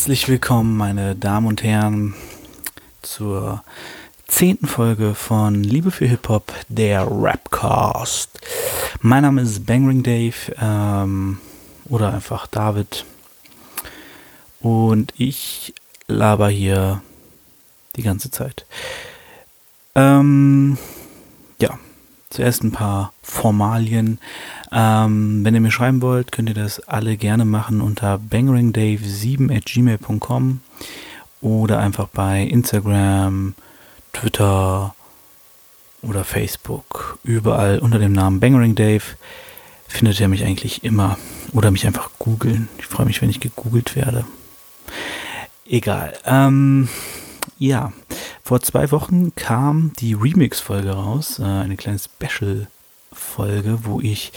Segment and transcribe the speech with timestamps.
[0.00, 2.14] Herzlich willkommen, meine Damen und Herren,
[3.02, 3.62] zur
[4.26, 8.30] zehnten Folge von Liebe für Hip-Hop, der Rapcast.
[9.02, 11.38] Mein Name ist Bangring Dave ähm,
[11.84, 13.04] oder einfach David
[14.60, 15.74] und ich
[16.06, 17.02] laber hier
[17.94, 18.64] die ganze Zeit.
[19.94, 20.78] Ähm,
[21.60, 21.78] ja,
[22.30, 24.18] zuerst ein paar Formalien.
[24.72, 29.66] Ähm, wenn ihr mir schreiben wollt, könnt ihr das alle gerne machen unter bangeringdave7 at
[29.66, 30.60] gmail.com
[31.40, 33.54] oder einfach bei Instagram,
[34.12, 34.94] Twitter
[36.02, 37.18] oder Facebook.
[37.24, 39.02] Überall unter dem Namen bangeringdave
[39.88, 41.18] findet ihr mich eigentlich immer.
[41.52, 42.68] Oder mich einfach googeln.
[42.78, 44.24] Ich freue mich, wenn ich gegoogelt werde.
[45.66, 46.16] Egal.
[46.24, 46.88] Ähm,
[47.58, 47.92] ja,
[48.42, 54.32] vor zwei Wochen kam die Remix-Folge raus, äh, eine kleine Special-Folge, wo ich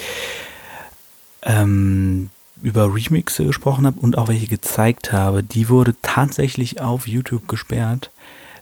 [1.43, 2.29] ähm,
[2.61, 5.43] über Remixe gesprochen habe und auch welche gezeigt habe.
[5.43, 8.11] Die wurde tatsächlich auf YouTube gesperrt,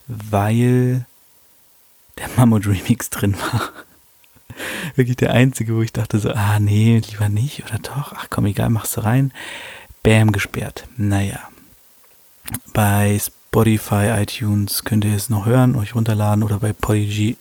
[0.07, 1.05] weil
[2.17, 3.69] der Mammut Remix drin war.
[4.95, 8.45] Wirklich der einzige, wo ich dachte so, ah nee, lieber nicht oder doch, ach komm,
[8.47, 9.31] egal, machst du rein.
[10.03, 10.87] Bam, gesperrt.
[10.97, 11.39] Naja.
[12.73, 13.19] Bei
[13.53, 17.35] Spotify, iTunes könnt ihr es noch hören, euch runterladen oder bei Podigy,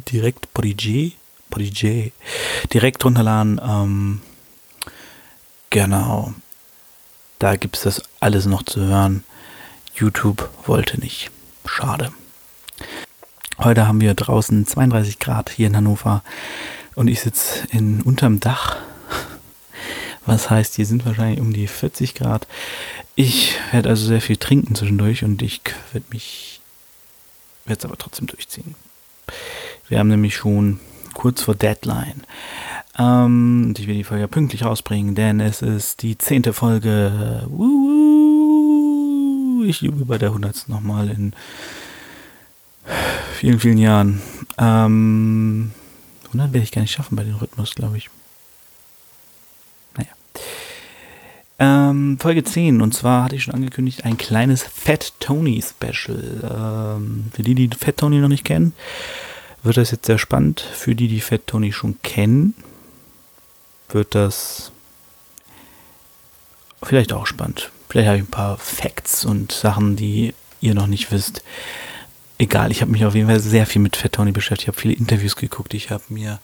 [0.00, 1.16] direkt, Podigy,
[1.48, 2.12] Podigy
[2.74, 3.58] direkt runterladen.
[3.66, 4.20] Ähm,
[5.70, 6.34] genau.
[7.38, 9.24] Da gibt es das alles noch zu hören.
[9.94, 11.30] YouTube wollte nicht.
[11.64, 12.12] Schade.
[13.56, 16.22] Heute haben wir draußen 32 Grad hier in Hannover
[16.96, 18.76] und ich sitze in unterm Dach.
[20.26, 22.46] Was heißt, hier sind wahrscheinlich um die 40 Grad.
[23.14, 25.60] Ich werde also sehr viel trinken zwischendurch und ich
[25.92, 26.60] werde mich,
[27.64, 28.74] werde es aber trotzdem durchziehen.
[29.88, 30.80] Wir haben nämlich schon
[31.12, 32.22] kurz vor Deadline.
[32.98, 37.46] Ähm, und ich will die Folge pünktlich rausbringen, denn es ist die zehnte Folge.
[39.66, 41.34] Ich übe bei der hundertsten nochmal in
[43.34, 44.22] vielen, vielen Jahren.
[44.58, 45.72] Ähm,
[46.26, 48.10] 100 werde ich gar nicht schaffen bei dem Rhythmus, glaube ich.
[51.64, 56.96] Ähm, Folge 10, und zwar hatte ich schon angekündigt, ein kleines Fat Tony Special.
[56.98, 58.72] Ähm, für die, die Fat Tony noch nicht kennen,
[59.62, 60.58] wird das jetzt sehr spannend.
[60.58, 62.54] Für die, die Fat Tony schon kennen,
[63.90, 64.72] wird das
[66.82, 67.70] vielleicht auch spannend.
[67.88, 71.44] Vielleicht habe ich ein paar Facts und Sachen, die ihr noch nicht wisst.
[72.38, 74.62] Egal, ich habe mich auf jeden Fall sehr viel mit Fat Tony beschäftigt.
[74.62, 75.74] Ich habe viele Interviews geguckt.
[75.74, 76.40] Ich habe mir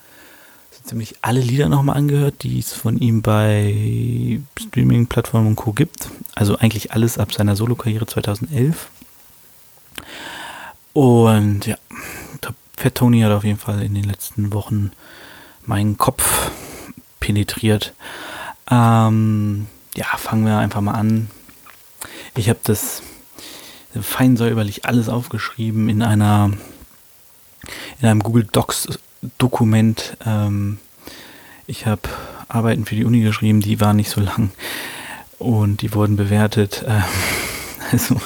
[0.89, 5.71] ziemlich alle Lieder nochmal angehört, die es von ihm bei Streaming-Plattformen und Co.
[5.71, 6.09] gibt.
[6.35, 8.89] Also eigentlich alles ab seiner Solo-Karriere 2011.
[10.93, 11.77] Und ja,
[12.75, 14.91] Fat Tony hat auf jeden Fall in den letzten Wochen
[15.65, 16.49] meinen Kopf
[17.19, 17.93] penetriert.
[18.71, 21.29] Ähm, ja, fangen wir einfach mal an.
[22.35, 23.03] Ich habe das
[24.01, 26.51] fein säuberlich alles aufgeschrieben in einer
[27.99, 28.97] in einem Google Docs
[29.37, 30.17] Dokument.
[30.25, 30.79] Ähm,
[31.67, 32.01] ich habe
[32.47, 34.51] Arbeiten für die Uni geschrieben, die waren nicht so lang
[35.37, 36.83] und die wurden bewertet.
[36.87, 37.03] Ähm,
[37.91, 38.19] also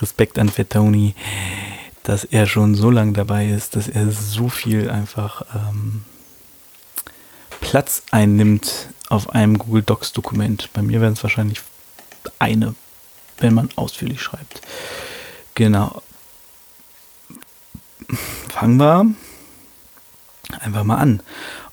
[0.00, 1.14] Respekt an Fettoni,
[2.02, 6.04] dass er schon so lange dabei ist, dass er so viel einfach ähm,
[7.60, 10.70] Platz einnimmt auf einem Google Docs Dokument.
[10.72, 11.60] Bei mir wären es wahrscheinlich
[12.38, 12.74] eine,
[13.38, 14.60] wenn man ausführlich schreibt.
[15.54, 16.02] Genau.
[18.48, 19.06] Fangen wir
[20.60, 21.20] einfach mal an.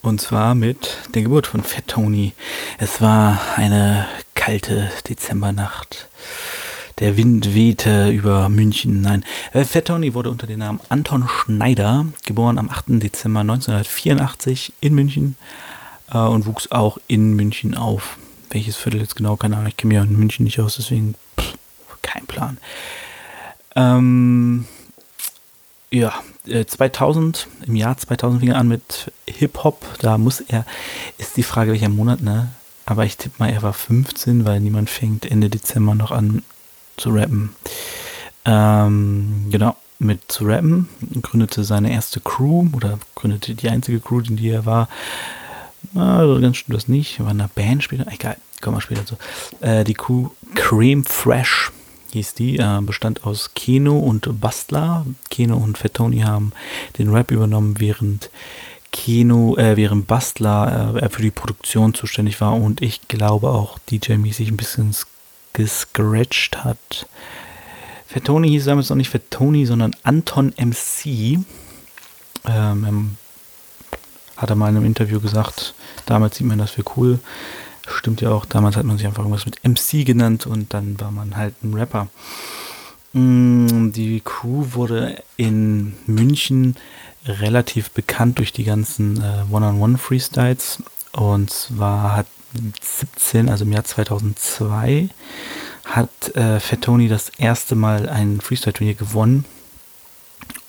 [0.01, 2.33] Und zwar mit der Geburt von Fat Tony.
[2.77, 6.07] Es war eine kalte Dezembernacht.
[6.99, 9.01] Der Wind wehte über München.
[9.01, 13.01] Nein, äh, Fat Tony wurde unter dem Namen Anton Schneider, geboren am 8.
[13.01, 15.35] Dezember 1984 in München
[16.11, 18.17] äh, und wuchs auch in München auf.
[18.49, 19.67] Welches Viertel jetzt genau, keine Ahnung.
[19.67, 21.55] Ich kenne mich ja in München nicht aus, deswegen pff,
[22.01, 22.57] kein Plan.
[23.75, 24.65] Ähm,
[25.91, 26.13] ja,
[26.45, 29.83] 2000, äh, im Jahr 2000 fing er an mit Hip-Hop.
[29.99, 30.65] Da muss er,
[31.17, 32.49] ist die Frage, welcher Monat, ne?
[32.85, 36.43] Aber ich tippe mal, er war 15, weil niemand fängt Ende Dezember noch an
[36.97, 37.55] zu rappen.
[38.45, 40.87] Ähm, genau, mit zu rappen.
[41.21, 44.87] Gründete seine erste Crew oder gründete die einzige Crew, in die er war.
[45.95, 47.19] Also ganz stimmt das nicht.
[47.19, 48.05] War in einer Band später.
[48.11, 49.15] Egal, kommen wir später zu.
[49.61, 51.71] Äh, die Crew Cream Fresh
[52.15, 55.05] hieß die, äh, bestand aus Keno und Bastler.
[55.29, 56.51] Keno und Fettoni haben
[56.97, 58.29] den Rap übernommen, während
[58.91, 64.47] Keno, äh, während Bastler äh, für die Produktion zuständig war und ich glaube auch DJ-mäßig
[64.47, 64.95] ein bisschen
[65.53, 67.07] gescratcht hat.
[68.07, 71.39] Fettoni hieß damals noch nicht Fettoni, sondern Anton MC.
[72.45, 73.17] Ähm,
[74.37, 75.73] hat er mal in einem Interview gesagt,
[76.05, 77.19] damals sieht man das für cool,
[77.87, 78.45] stimmt ja auch.
[78.45, 81.73] Damals hat man sich einfach irgendwas mit MC genannt und dann war man halt ein
[81.73, 82.07] Rapper.
[83.13, 86.75] Mm, die Crew wurde in München
[87.25, 90.83] relativ bekannt durch die ganzen äh, One-on-One-Freestyles.
[91.13, 92.27] Und zwar hat
[92.81, 95.09] 17, also im Jahr 2002,
[95.85, 99.45] hat äh, Fettoni das erste Mal ein Freestyle-Turnier gewonnen.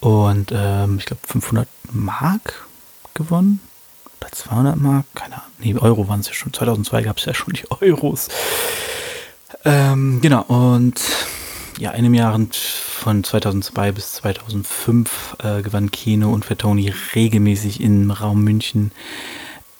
[0.01, 2.67] Und ähm, ich glaube 500 Mark
[3.15, 3.61] gewonnen.
[4.21, 5.07] Oder 200 Mark?
[5.15, 5.47] Keine Ahnung.
[5.59, 6.53] Nee, Euro waren es ja schon.
[6.53, 8.29] 2002 gab es ja schon die Euros.
[9.65, 11.01] Ähm, genau, und
[11.79, 18.11] ja, in den Jahren von 2002 bis 2005 äh, gewann Kino und Fettoni regelmäßig im
[18.11, 18.93] Raum München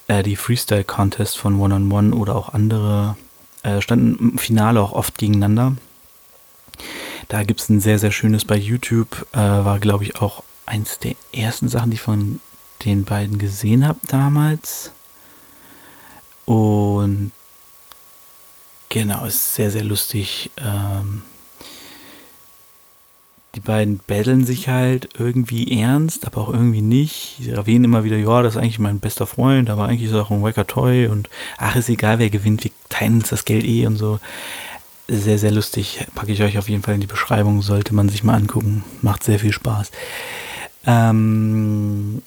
[0.09, 3.17] äh, die Freestyle Contest von One on One oder auch andere
[3.63, 5.77] äh, standen im Finale auch oft gegeneinander.
[7.29, 9.27] Da gibt es ein sehr, sehr schönes bei YouTube.
[9.33, 12.41] Äh, war, glaube ich, auch eins der ersten Sachen, die ich von
[12.85, 14.93] den beiden gesehen habe damals.
[16.45, 17.33] Und
[18.89, 20.51] genau, ist sehr, sehr lustig.
[20.59, 21.23] Ähm,
[23.57, 27.39] die beiden betteln sich halt irgendwie ernst, aber auch irgendwie nicht.
[27.41, 30.23] Sie erwähnen immer wieder, ja, das ist eigentlich mein bester Freund, aber eigentlich ist er
[30.23, 33.65] auch ein wacker Toy und ach, ist egal, wer gewinnt, wir teilen uns das Geld
[33.65, 34.21] eh und so.
[35.09, 36.07] Sehr, sehr lustig.
[36.15, 38.85] Packe ich euch auf jeden Fall in die Beschreibung, sollte man sich mal angucken.
[39.01, 39.91] Macht sehr viel Spaß.
[40.85, 42.23] Ähm,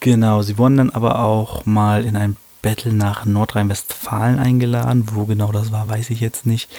[0.00, 5.08] genau, sie wurden dann aber auch mal in ein Battle nach Nordrhein-Westfalen eingeladen.
[5.12, 6.70] Wo genau das war, weiß ich jetzt nicht.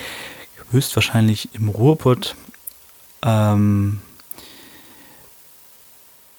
[0.72, 2.36] Höchstwahrscheinlich im Ruhrpott
[3.24, 4.02] ähm,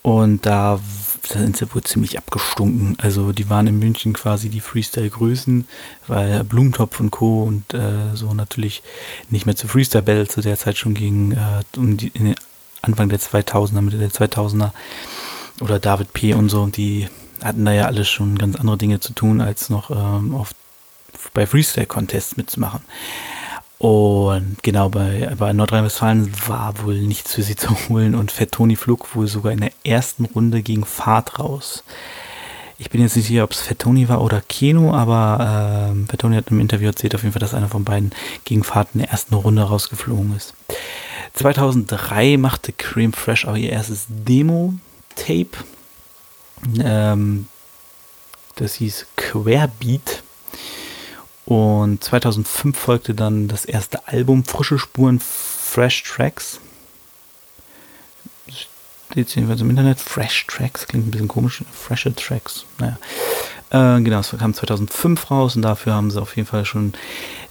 [0.02, 0.80] und da,
[1.22, 2.96] sind sie wohl ziemlich abgestunken.
[3.00, 5.66] Also die waren in München quasi die Freestyle-Größen,
[6.08, 7.44] weil Blumentopf und Co.
[7.44, 8.82] und äh, so natürlich
[9.30, 12.10] nicht mehr zu Freestyle Battle zu der Zeit schon ging, äh, um die,
[12.82, 14.72] Anfang der 2000er, Mitte der 2000er
[15.62, 16.34] oder David P.
[16.34, 16.66] und so.
[16.66, 17.08] Die
[17.42, 20.52] hatten da ja alles schon ganz andere Dinge zu tun, als noch ähm, auf,
[21.32, 22.82] bei Freestyle-Contests mitzumachen.
[23.78, 28.76] Und genau, bei, bei Nordrhein-Westfalen war wohl nichts für sie zu holen und Fett Toni
[28.76, 31.82] flog wohl sogar in der ersten Runde gegen Fahrt raus.
[32.78, 36.20] Ich bin jetzt nicht sicher, ob es Fett Toni war oder Keno, aber ähm, Fett
[36.20, 38.10] Toni hat im Interview erzählt auf jeden Fall, dass einer von beiden
[38.44, 40.54] gegen Fahrt in der ersten Runde rausgeflogen ist.
[41.34, 44.06] 2003 machte Cream Fresh auch ihr erstes
[45.12, 45.64] Demo-Tape.
[46.80, 47.46] Ähm,
[48.56, 50.22] das hieß Querbeat.
[51.44, 56.60] Und 2005 folgte dann das erste Album Frische Spuren Fresh Tracks.
[59.10, 59.98] Steht jedenfalls im Internet.
[60.00, 61.62] Fresh Tracks klingt ein bisschen komisch.
[61.72, 62.64] Freshe Tracks.
[62.78, 62.98] Naja.
[63.70, 66.92] Äh, genau, es kam 2005 raus und dafür haben sie auf jeden Fall schon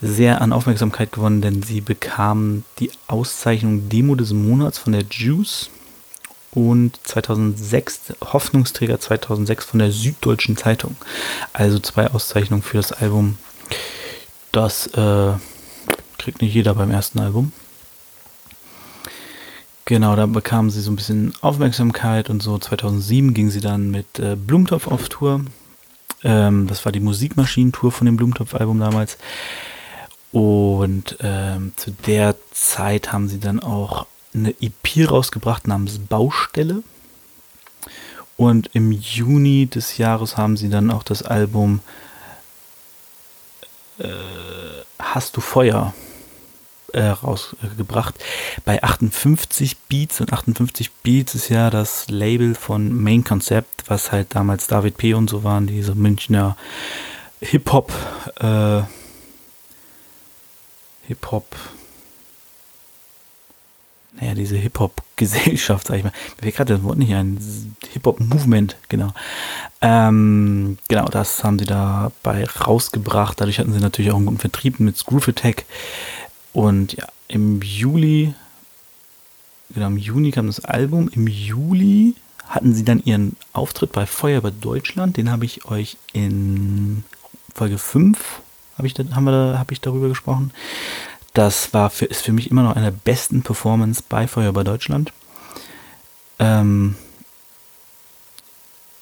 [0.02, 5.70] sehr an Aufmerksamkeit gewonnen, denn sie bekamen die Auszeichnung Demo des Monats von der Juice
[6.54, 10.96] und 2006 Hoffnungsträger 2006 von der Süddeutschen Zeitung.
[11.54, 13.38] Also zwei Auszeichnungen für das Album
[14.52, 15.34] das äh,
[16.18, 17.52] kriegt nicht jeder beim ersten Album.
[19.86, 22.58] Genau, da bekamen sie so ein bisschen Aufmerksamkeit und so.
[22.58, 25.42] 2007 ging sie dann mit äh, Blumentopf auf Tour.
[26.24, 29.18] Ähm, das war die Musikmaschinentour von dem Blumentopf-Album damals.
[30.32, 36.84] Und ähm, zu der Zeit haben sie dann auch eine EP rausgebracht namens Baustelle.
[38.38, 41.82] Und im Juni des Jahres haben sie dann auch das Album
[44.00, 44.08] äh,
[45.00, 45.94] Hast du Feuer
[46.94, 48.16] äh, rausgebracht.
[48.66, 54.36] Bei 58 Beats und 58 Beats ist ja das Label von Main Concept, was halt
[54.36, 55.14] damals David P.
[55.14, 56.58] und so waren, diese Münchner
[57.42, 57.92] Hip-Hop,
[58.40, 58.82] äh,
[61.08, 61.56] Hip-Hop,
[64.22, 66.14] naja, diese Hip-Hop-Gesellschaft, sag ich mal.
[66.38, 67.40] Mir fällt gerade das Wort nicht ein.
[67.92, 69.12] Hip-Hop-Movement, genau.
[69.82, 73.42] Ähm, genau, das haben sie dabei rausgebracht.
[73.42, 75.66] Dadurch hatten sie natürlich auch einen guten Vertrieb mit Groove Attack.
[76.54, 78.34] Und ja, im Juli,
[79.74, 81.10] genau, im Juni kam das Album.
[81.10, 82.16] Im Juli
[82.48, 85.18] hatten sie dann ihren Auftritt bei Feuerwehr Deutschland.
[85.18, 87.04] Den habe ich euch in
[87.56, 88.42] Folge 5
[88.78, 90.52] habe ich, haben wir, hab ich darüber gesprochen.
[91.34, 95.14] Das war für, ist für mich immer noch eine der besten Performance bei Feuerwehr Deutschland.
[96.40, 96.96] Ähm,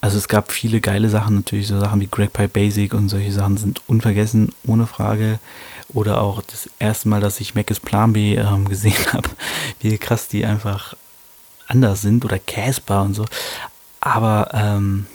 [0.00, 3.32] also es gab viele geile Sachen, natürlich so Sachen wie Greg Pie Basic und solche
[3.32, 5.38] Sachen sind unvergessen, ohne Frage.
[5.92, 9.28] Oder auch das erste Mal, dass ich Mac Plan B ähm, gesehen habe,
[9.80, 10.94] wie krass die einfach
[11.66, 13.26] anders sind oder Casper und so.
[14.00, 15.06] Aber ähm,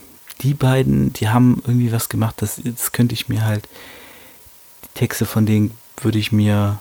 [0.41, 3.67] die beiden, die haben irgendwie was gemacht, das, das könnte ich mir halt,
[4.84, 6.79] die Texte von denen würde ich mir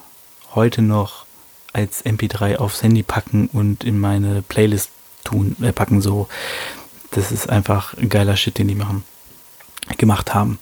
[0.54, 1.26] heute noch
[1.73, 4.90] als MP3 aufs Handy packen und in meine Playlist
[5.25, 6.00] tun, äh, packen.
[6.00, 6.28] So,
[7.11, 9.04] das ist einfach ein geiler Shit, den die machen,
[9.99, 10.58] gemacht haben.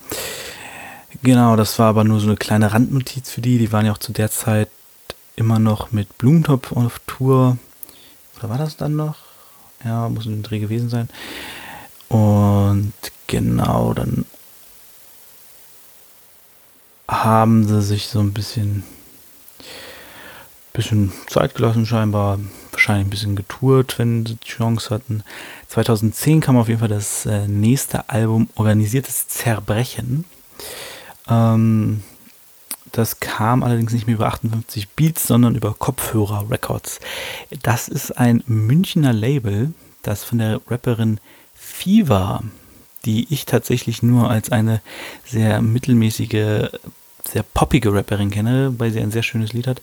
[1.23, 3.59] Genau, das war aber nur so eine kleine Randnotiz für die.
[3.59, 4.69] Die waren ja auch zu der Zeit
[5.37, 7.59] immer noch mit Blumentopf auf Tour.
[8.39, 9.17] Oder war das dann noch?
[9.85, 11.09] Ja, muss ein Dreh gewesen sein.
[12.09, 12.93] Und
[13.27, 14.25] genau, dann
[17.09, 18.85] haben sie sich so ein bisschen,
[20.73, 22.39] bisschen Zeit gelassen scheinbar.
[22.71, 25.23] Wahrscheinlich ein bisschen getourt, wenn sie die Chance hatten.
[25.69, 30.25] 2010 kam auf jeden Fall das äh, nächste Album Organisiertes Zerbrechen.
[31.29, 32.03] Ähm,
[32.93, 37.01] das kam allerdings nicht mehr über 58 Beats, sondern über Kopfhörer Records.
[37.63, 41.19] Das ist ein Münchner Label, das von der Rapperin
[41.55, 42.43] Fever,
[43.07, 44.83] die ich tatsächlich nur als eine
[45.25, 46.69] sehr mittelmäßige,
[47.25, 49.81] sehr poppige Rapperin kenne, weil sie ein sehr schönes Lied hat,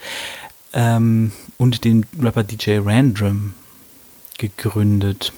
[0.74, 3.54] ähm, und den Rapper DJ Random
[4.38, 5.34] gegründet.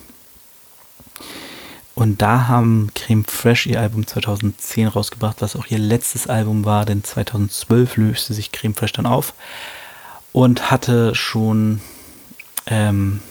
[1.94, 6.86] Und da haben Creme Fresh ihr Album 2010 rausgebracht, was auch ihr letztes Album war,
[6.86, 9.34] denn 2012 löste sich Creme Fresh dann auf
[10.32, 11.82] und hatte schon
[12.68, 13.22] ähm,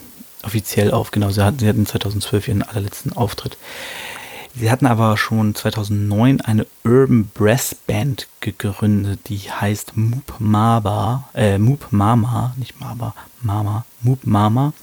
[0.43, 3.57] offiziell auf, genau, sie hatten, sie hatten 2012 ihren allerletzten Auftritt.
[4.55, 11.57] Sie hatten aber schon 2009 eine Urban Brass Band gegründet, die heißt Moop Mama, äh,
[11.57, 14.73] Moop Mama, nicht Mama, Mama, Moop Mama.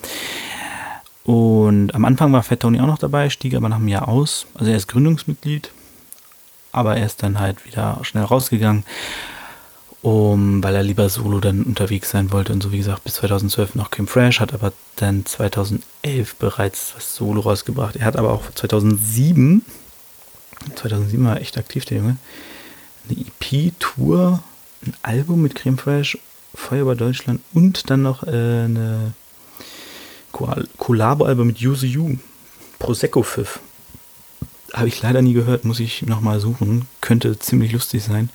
[1.24, 4.46] Und am Anfang war Fat Tony auch noch dabei, stieg aber nach einem Jahr aus.
[4.54, 5.70] Also er ist Gründungsmitglied,
[6.72, 8.84] aber er ist dann halt wieder schnell rausgegangen,
[10.02, 12.52] um, weil er lieber solo dann unterwegs sein wollte.
[12.52, 17.14] Und so wie gesagt, bis 2012 noch Kim Fresh, hat aber dann 2011 bereits was
[17.14, 17.96] Solo rausgebracht.
[17.96, 19.64] Er hat aber auch 2007,
[20.76, 22.16] 2007 war er echt aktiv, der Junge,
[23.08, 24.42] eine EP-Tour,
[24.86, 26.18] ein Album mit Creme Fresh,
[26.54, 29.12] Feuer über Deutschland und dann noch äh, eine
[30.32, 32.16] Collabo-Album mit Use You,
[32.78, 33.60] Prosecco Pfiff.
[34.72, 36.86] Habe ich leider nie gehört, muss ich nochmal suchen.
[37.00, 38.30] Könnte ziemlich lustig sein.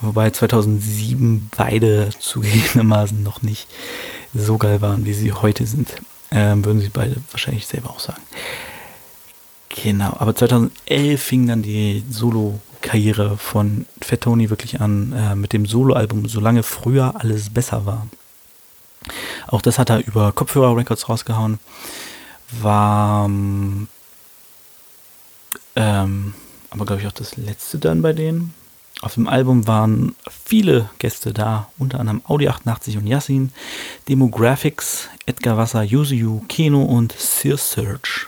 [0.00, 3.68] Wobei 2007 beide zugegebenermaßen noch nicht
[4.34, 5.94] so geil waren, wie sie heute sind.
[6.30, 8.22] Ähm, würden sie beide wahrscheinlich selber auch sagen.
[9.68, 15.66] Genau, aber 2011 fing dann die Solo-Karriere von Fat Tony wirklich an äh, mit dem
[15.66, 18.06] Solo-Album Solange früher alles besser war.
[19.46, 21.58] Auch das hat er über Kopfhörer Records rausgehauen.
[22.60, 23.26] War
[25.76, 26.34] ähm,
[26.70, 28.54] aber glaube ich auch das letzte dann bei denen.
[29.02, 33.50] Auf dem Album waren viele Gäste da, unter anderem Audi 88 und Yassin,
[34.08, 38.26] Demographics, Edgar Wasser, Yuzu, Keno und Sear Search.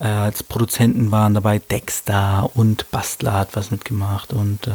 [0.00, 4.72] Äh, als Produzenten waren dabei Dexter und Bastler hat was mitgemacht und äh,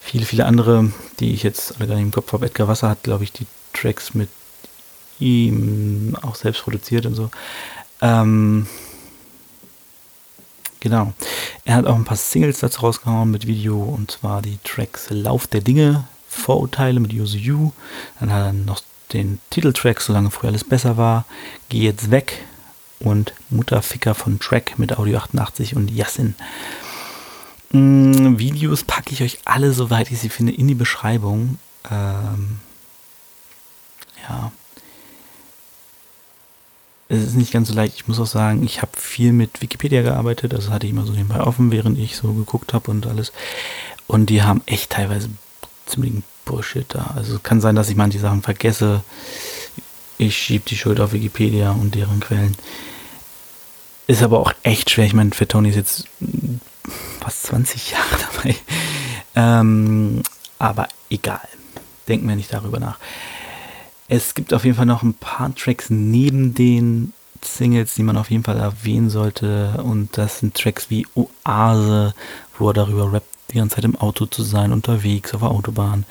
[0.00, 2.46] viele, viele andere, die ich jetzt alle gar nicht im Kopf habe.
[2.46, 4.28] Edgar Wasser hat, glaube ich, die Tracks mit
[5.18, 7.30] ihm auch selbst produziert und so.
[8.00, 8.66] Ähm,
[10.80, 11.12] genau.
[11.64, 15.46] Er hat auch ein paar Singles dazu rausgehauen mit Video und zwar die Tracks Lauf
[15.46, 17.72] der Dinge, Vorurteile mit Use You.
[18.18, 18.82] Dann hat er noch
[19.12, 21.24] den Titeltrack Solange früher alles besser war,
[21.68, 22.44] Geh jetzt weg
[23.00, 26.34] und Mutterficker von Track mit Audio 88 und Yassin.
[27.72, 31.58] Mm, Videos packe ich euch alle, soweit ich sie finde, in die Beschreibung.
[31.90, 32.58] Ähm,
[34.28, 34.52] ja.
[37.10, 37.96] Es ist nicht ganz so leicht.
[37.96, 40.54] Ich muss auch sagen, ich habe viel mit Wikipedia gearbeitet.
[40.54, 43.32] Also hatte ich immer so nebenbei offen, während ich so geguckt habe und alles.
[44.06, 45.28] Und die haben echt teilweise
[45.86, 47.12] ziemlichen Bullshit da.
[47.16, 49.02] Also es kann sein, dass ich manche Sachen vergesse.
[50.18, 52.56] Ich schiebe die Schuld auf Wikipedia und deren Quellen.
[54.06, 55.06] Ist aber auch echt schwer.
[55.06, 56.04] Ich meine, für Tony ist jetzt
[57.20, 58.56] fast 20 Jahre dabei.
[59.34, 60.22] Ähm,
[60.60, 61.48] aber egal.
[62.06, 62.98] Denken wir nicht darüber nach.
[64.12, 67.12] Es gibt auf jeden Fall noch ein paar Tracks neben den
[67.42, 69.80] Singles, die man auf jeden Fall erwähnen sollte.
[69.84, 72.12] Und das sind Tracks wie Oase,
[72.58, 76.06] wo er darüber rappt, die ganze Zeit im Auto zu sein, unterwegs auf der Autobahn.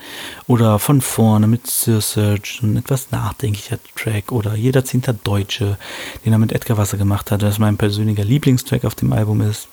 [0.46, 4.32] Oder von vorne mit Sir Search, ein etwas nachdenklicher Track.
[4.32, 5.76] Oder Jeder Zehnter Deutsche,
[6.24, 9.68] den er mit Edgar Wasser gemacht hat, das mein persönlicher Lieblingstrack auf dem Album ist.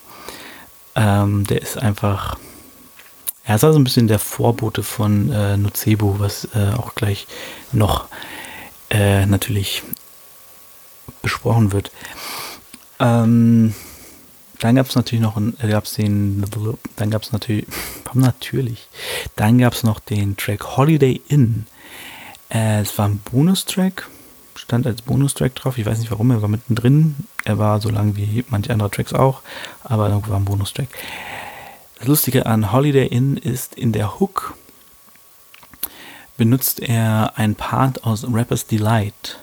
[0.95, 2.37] Ähm, der ist einfach.
[3.47, 7.27] Er ist also ein bisschen der Vorbote von äh, Nocebo, was äh, auch gleich
[7.71, 8.09] noch
[8.89, 9.83] äh, natürlich
[11.21, 11.89] besprochen wird.
[12.99, 13.73] Ähm,
[14.59, 16.43] dann gab es natürlich noch äh, gab's den,
[16.97, 17.65] dann gab es natürlich,
[18.13, 18.89] natürlich,
[19.37, 21.67] dann gab es noch den Track Holiday Inn.
[22.49, 24.09] Äh, es war ein Bonustrack,
[24.55, 25.77] stand als Bonustrack drauf.
[25.77, 27.15] Ich weiß nicht warum, er war mittendrin.
[27.45, 29.41] Er war so lang wie manche andere Tracks auch,
[29.85, 30.89] aber er war ein Bonustrack.
[31.97, 34.55] Das Lustige an Holiday Inn ist, in der Hook
[36.37, 39.39] benutzt er ein Part aus Rapper's Delight.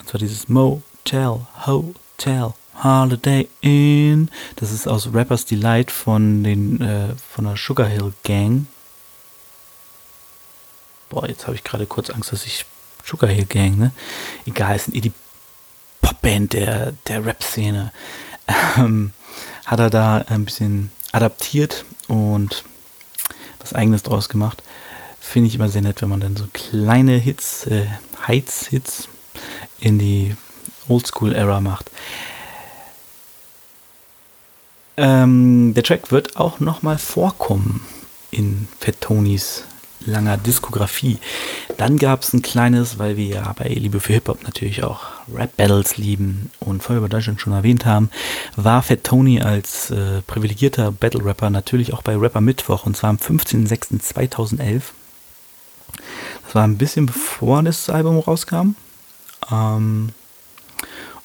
[0.00, 2.52] Und zwar dieses Motel, Hotel,
[2.82, 4.28] Holiday Inn.
[4.56, 8.66] Das ist aus Rappers Delight von den äh, von der Sugar Hill Gang.
[11.08, 12.64] Boah, jetzt habe ich gerade kurz Angst, dass ich
[13.04, 13.92] Sugar Hill Gang, ne?
[14.46, 15.12] Egal, es sind eh die
[16.00, 17.92] Popband der, der Rap-Szene.
[18.76, 19.12] Ähm,
[19.66, 22.64] hat er da ein bisschen adaptiert und
[23.60, 24.62] was eigenes draus gemacht.
[25.20, 27.86] Finde ich immer sehr nett, wenn man dann so kleine Hits, äh,
[28.26, 29.08] Heiz-Hits
[29.78, 30.36] in die
[30.88, 31.90] Oldschool-Era macht.
[34.96, 37.86] Ähm, der Track wird auch nochmal vorkommen
[38.30, 39.64] in Fettonis
[40.06, 41.18] langer Diskografie.
[41.76, 45.00] Dann gab es ein kleines, weil wir ja bei Liebe für Hip-Hop natürlich auch
[45.32, 48.10] Rap-Battles lieben und vorher über Deutschland schon erwähnt haben,
[48.56, 53.16] war Fat Tony als äh, privilegierter Battle-Rapper natürlich auch bei Rapper Mittwoch und zwar am
[53.16, 54.82] 15.06.2011.
[56.44, 58.74] Das war ein bisschen bevor das Album rauskam.
[59.50, 60.10] Ähm,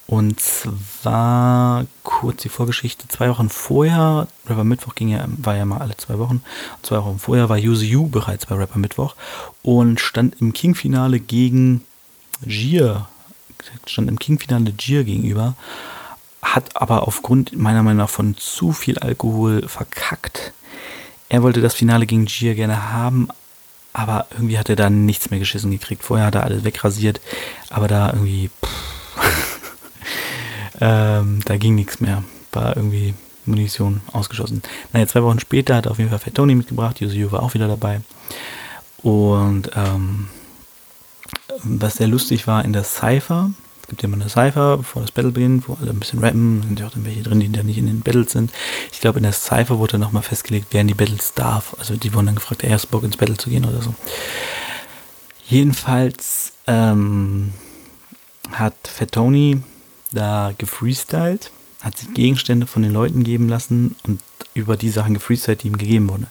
[0.08, 5.82] und zwar kurz die Vorgeschichte, zwei Wochen vorher, Rapper Mittwoch ging ja, war ja mal
[5.82, 6.42] alle zwei Wochen,
[6.82, 9.14] zwei Wochen vorher war Use You bereits bei Rapper Mittwoch
[9.62, 11.84] und stand im King-Finale gegen
[12.42, 13.06] Gier,
[13.84, 15.56] stand im King-Finale Gier gegenüber,
[16.40, 20.54] hat aber aufgrund meiner Meinung nach von zu viel Alkohol verkackt.
[21.28, 23.28] Er wollte das Finale gegen Gier gerne haben,
[23.92, 26.02] aber irgendwie hat er da nichts mehr geschissen gekriegt.
[26.02, 27.20] Vorher hat er alles wegrasiert,
[27.68, 28.48] aber da irgendwie...
[28.64, 29.47] Pff,
[30.80, 32.22] ähm, da ging nichts mehr.
[32.52, 34.62] War irgendwie Munition ausgeschossen.
[34.92, 37.00] Naja, zwei Wochen später hat auf jeden Fall Fat Tony mitgebracht.
[37.00, 38.00] Yosio war auch wieder dabei.
[39.02, 40.28] Und ähm,
[41.62, 43.50] was sehr lustig war in der Cypher,
[43.82, 46.62] es gibt ja immer eine Cypher, bevor das Battle beginnt, wo alle ein bisschen rappen,
[46.62, 48.52] sind ja auch dann welche drin, die da nicht in den Battles sind.
[48.92, 51.74] Ich glaube, in der Cypher wurde nochmal festgelegt, wer in die Battles darf.
[51.78, 53.94] Also die wurden dann gefragt, der erste Bock ins Battle zu gehen oder so.
[55.46, 57.54] Jedenfalls ähm,
[58.52, 59.62] hat Fat Tony
[60.12, 64.20] da gefreestylt, hat sich Gegenstände von den Leuten geben lassen und
[64.54, 66.26] über die Sachen gefreestylt, die ihm gegeben wurden.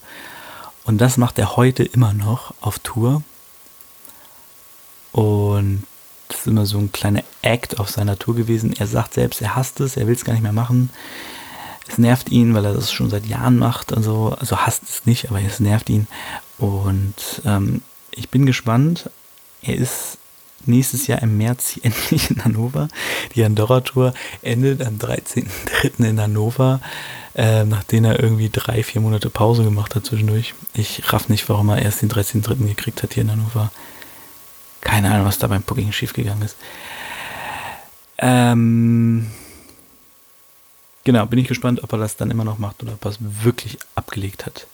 [0.84, 3.22] Und das macht er heute immer noch auf Tour.
[5.12, 5.84] Und
[6.28, 8.74] das ist immer so ein kleiner Act auf seiner Tour gewesen.
[8.78, 10.90] Er sagt selbst, er hasst es, er will es gar nicht mehr machen.
[11.88, 14.36] Es nervt ihn, weil er das schon seit Jahren macht und so.
[14.38, 16.08] Also hasst es nicht, aber es nervt ihn.
[16.58, 19.10] Und ähm, ich bin gespannt.
[19.62, 20.18] Er ist
[20.68, 22.88] nächstes Jahr im März endlich in Hannover.
[23.36, 26.06] Die Andorra-Tour endet am 13.03.
[26.06, 26.82] in Hannover,
[27.36, 30.54] äh, nachdem er irgendwie drei, vier Monate Pause gemacht hat zwischendurch.
[30.74, 32.68] Ich raff nicht, warum er erst den 13.03.
[32.68, 33.72] gekriegt hat hier in Hannover.
[34.82, 36.56] Keine Ahnung, was da beim Booking schiefgegangen ist.
[38.20, 39.28] Ähm,
[41.04, 43.18] genau, bin ich gespannt, ob er das dann immer noch macht oder ob er es
[43.20, 44.68] wirklich abgelegt hat.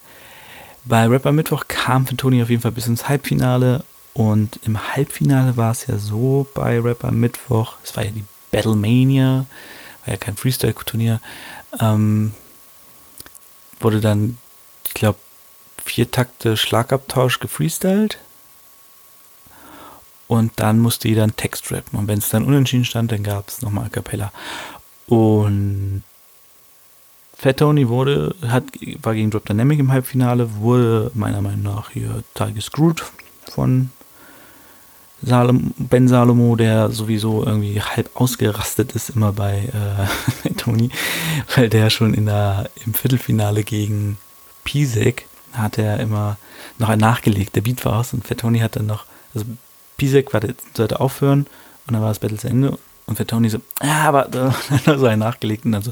[0.86, 5.58] Bei Rapper Mittwoch kam für Toni auf jeden Fall bis ins Halbfinale und im Halbfinale
[5.58, 9.45] war es ja so bei Rapper Mittwoch, es war ja die Battlemania,
[10.06, 11.19] war ja kein Freestyle-Turnier,
[11.80, 12.34] ähm,
[13.80, 14.38] wurde dann,
[14.86, 15.19] ich glaube,
[15.84, 18.19] vier Takte Schlagabtausch gefreestylt.
[20.28, 21.99] Und dann musste jeder einen Text rappen.
[21.99, 24.32] Und wenn es dann unentschieden stand, dann gab es nochmal A Cappella.
[25.08, 26.04] Und
[27.38, 28.63] Fat Tony wurde, hat,
[29.02, 33.04] war gegen Drop Dynamic im Halbfinale, wurde meiner Meinung nach hier total gescrewt
[33.52, 33.89] von
[35.25, 40.89] Salom, Ben Salomo, der sowieso irgendwie halb ausgerastet ist immer bei äh, Tony,
[41.55, 44.17] weil der schon in der, im Viertelfinale gegen
[44.63, 46.38] Pisek hat er immer
[46.77, 47.55] noch ein nachgelegt.
[47.55, 49.45] Der Beat war aus und Fat Tony hat dann noch, also
[49.97, 50.41] Pisek war
[50.75, 51.47] sollte aufhören
[51.88, 54.99] und dann war das Battle zu Ende und Fat Tony so, ja, aber dann hat
[54.99, 55.91] so ein nachgelegt und dann so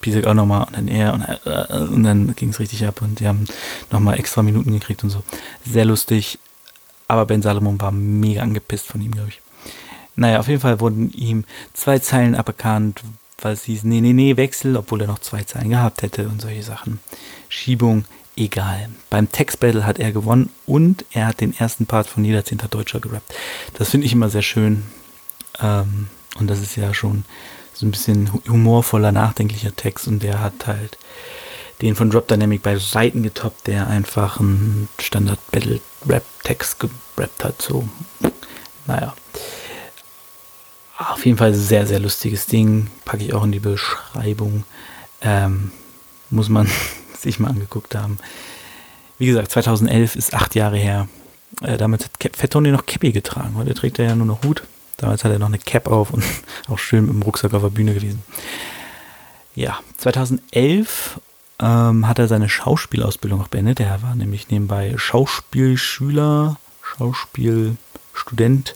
[0.00, 3.20] Pisek auch nochmal und dann er und, äh, und dann ging es richtig ab und
[3.20, 3.44] die haben
[3.90, 5.22] nochmal extra Minuten gekriegt und so.
[5.66, 6.38] Sehr lustig.
[7.10, 9.40] Aber Ben Salomon war mega angepisst von ihm, glaube ich.
[10.14, 13.02] Naja, auf jeden Fall wurden ihm zwei Zeilen aberkannt,
[13.40, 16.40] weil es hieß, nee, nee, nee, Wechsel, obwohl er noch zwei Zeilen gehabt hätte und
[16.40, 17.00] solche Sachen.
[17.48, 18.04] Schiebung,
[18.36, 18.90] egal.
[19.08, 23.00] Beim Text-Battle hat er gewonnen und er hat den ersten Part von jeder Zehnter Deutscher
[23.00, 23.34] gerappt.
[23.74, 24.84] Das finde ich immer sehr schön.
[25.60, 26.06] Ähm,
[26.38, 27.24] und das ist ja schon
[27.72, 30.96] so ein bisschen humorvoller, nachdenklicher Text und der hat halt
[31.82, 37.62] den von Drop Dynamic bei Seiten getoppt, der einfach einen Standard-Battle-Rap-Text gerappt hat.
[37.62, 37.88] So,
[38.86, 39.14] naja.
[40.98, 42.88] Auf jeden Fall sehr, sehr lustiges Ding.
[43.04, 44.64] Packe ich auch in die Beschreibung.
[45.22, 45.72] Ähm,
[46.28, 46.68] muss man
[47.18, 48.18] sich mal angeguckt haben.
[49.18, 51.08] Wie gesagt, 2011 ist acht Jahre her.
[51.62, 53.54] Äh, damals hat Fat Tony noch Cappy getragen.
[53.56, 54.62] Heute trägt er ja nur noch Hut.
[54.98, 56.22] Damals hat er noch eine Cap auf und
[56.68, 58.22] auch schön mit dem Rucksack auf der Bühne gewesen.
[59.54, 61.20] Ja, 2011
[61.60, 63.80] ähm, hat er seine Schauspielausbildung auch beendet.
[63.80, 68.74] Er war nämlich nebenbei Schauspielschüler, Schauspielstudent.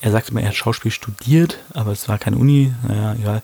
[0.00, 2.72] Er sagte mal, er hat Schauspiel studiert, aber es war keine Uni.
[2.86, 3.42] Naja, egal.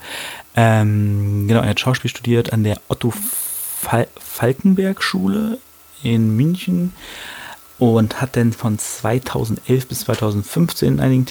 [0.55, 5.59] Ähm, genau, er hat Schauspiel studiert an der Otto Fal Falkenberg Schule
[6.03, 6.93] in München
[7.79, 11.27] und hat dann von 2011 bis 2015 in einigen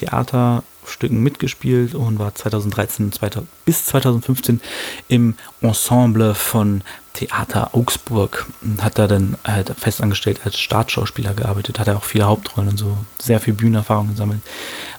[0.83, 4.61] Theaterstücken mitgespielt und war 2013 2000, bis 2015
[5.07, 6.81] im Ensemble von
[7.13, 12.25] Theater Augsburg und hat da dann halt festangestellt als Startschauspieler gearbeitet, hat er auch viele
[12.25, 14.41] Hauptrollen und so sehr viel Bühnenerfahrung gesammelt.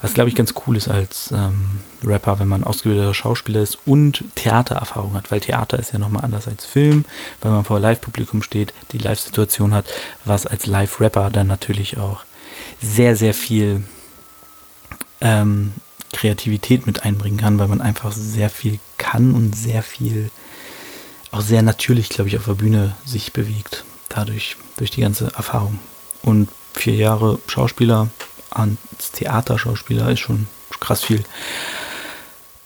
[0.00, 4.24] Was glaube ich ganz cool ist als ähm, Rapper, wenn man ausgebildeter Schauspieler ist und
[4.36, 7.04] Theatererfahrung hat, weil Theater ist ja nochmal anders als Film,
[7.40, 9.86] weil man vor Live-Publikum steht, die Live-Situation hat,
[10.24, 12.24] was als Live-Rapper dann natürlich auch
[12.80, 13.82] sehr, sehr viel
[15.20, 15.72] ähm,
[16.12, 20.30] Kreativität mit einbringen kann, weil man einfach sehr viel kann und sehr viel
[21.34, 23.84] auch sehr natürlich, glaube ich, auf der Bühne sich bewegt.
[24.08, 25.80] Dadurch, durch die ganze Erfahrung.
[26.22, 28.08] Und vier Jahre Schauspieler
[28.50, 30.46] als Theaterschauspieler ist schon
[30.78, 31.24] krass viel.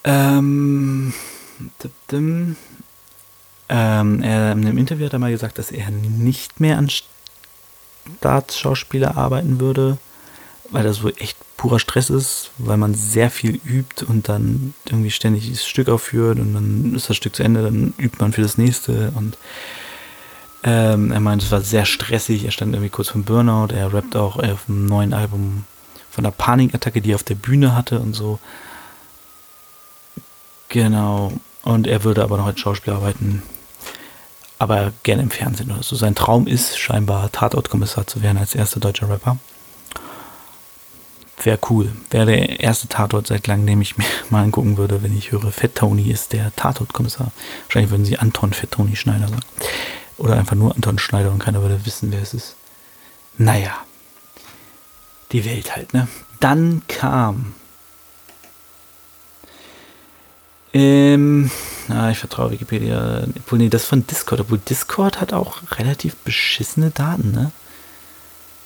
[0.03, 1.13] Ähm,
[3.69, 6.91] ähm, in einem Interview hat er mal gesagt, dass er nicht mehr an
[8.19, 9.97] Staatsschauspieler arbeiten würde,
[10.71, 15.11] weil das wohl echt purer Stress ist, weil man sehr viel übt und dann irgendwie
[15.11, 18.41] ständig das Stück aufführt und dann ist das Stück zu Ende, dann übt man für
[18.41, 19.37] das nächste und
[20.63, 24.15] ähm, er meint, es war sehr stressig, er stand irgendwie kurz vom Burnout, er rappt
[24.15, 25.65] auch auf einem neuen Album
[26.11, 28.39] von der Panikattacke, die er auf der Bühne hatte und so.
[30.67, 31.31] Genau.
[31.63, 33.43] Und er würde aber noch als Schauspieler arbeiten,
[34.59, 35.95] aber gerne im Fernsehen oder so.
[35.95, 39.37] Sein Traum ist scheinbar Tatortkommissar zu werden als erster deutscher Rapper
[41.45, 41.91] wäre cool.
[42.09, 45.51] Wäre der erste Tatort seit langem, den ich mir mal angucken würde, wenn ich höre,
[45.51, 47.31] Fett Tony ist der Tatortkommissar.
[47.65, 49.43] Wahrscheinlich würden sie Anton Fett Tony Schneider sagen.
[50.17, 52.55] Oder einfach nur Anton Schneider und keiner würde wissen, wer es ist.
[53.37, 53.77] Naja.
[55.31, 56.07] Die Welt halt, ne?
[56.39, 57.53] Dann kam.
[60.73, 61.49] Ähm,
[61.87, 63.23] ah, ich vertraue Wikipedia.
[63.37, 64.41] Obwohl, nee, das von Discord.
[64.41, 67.51] Obwohl Discord hat auch relativ beschissene Daten, ne?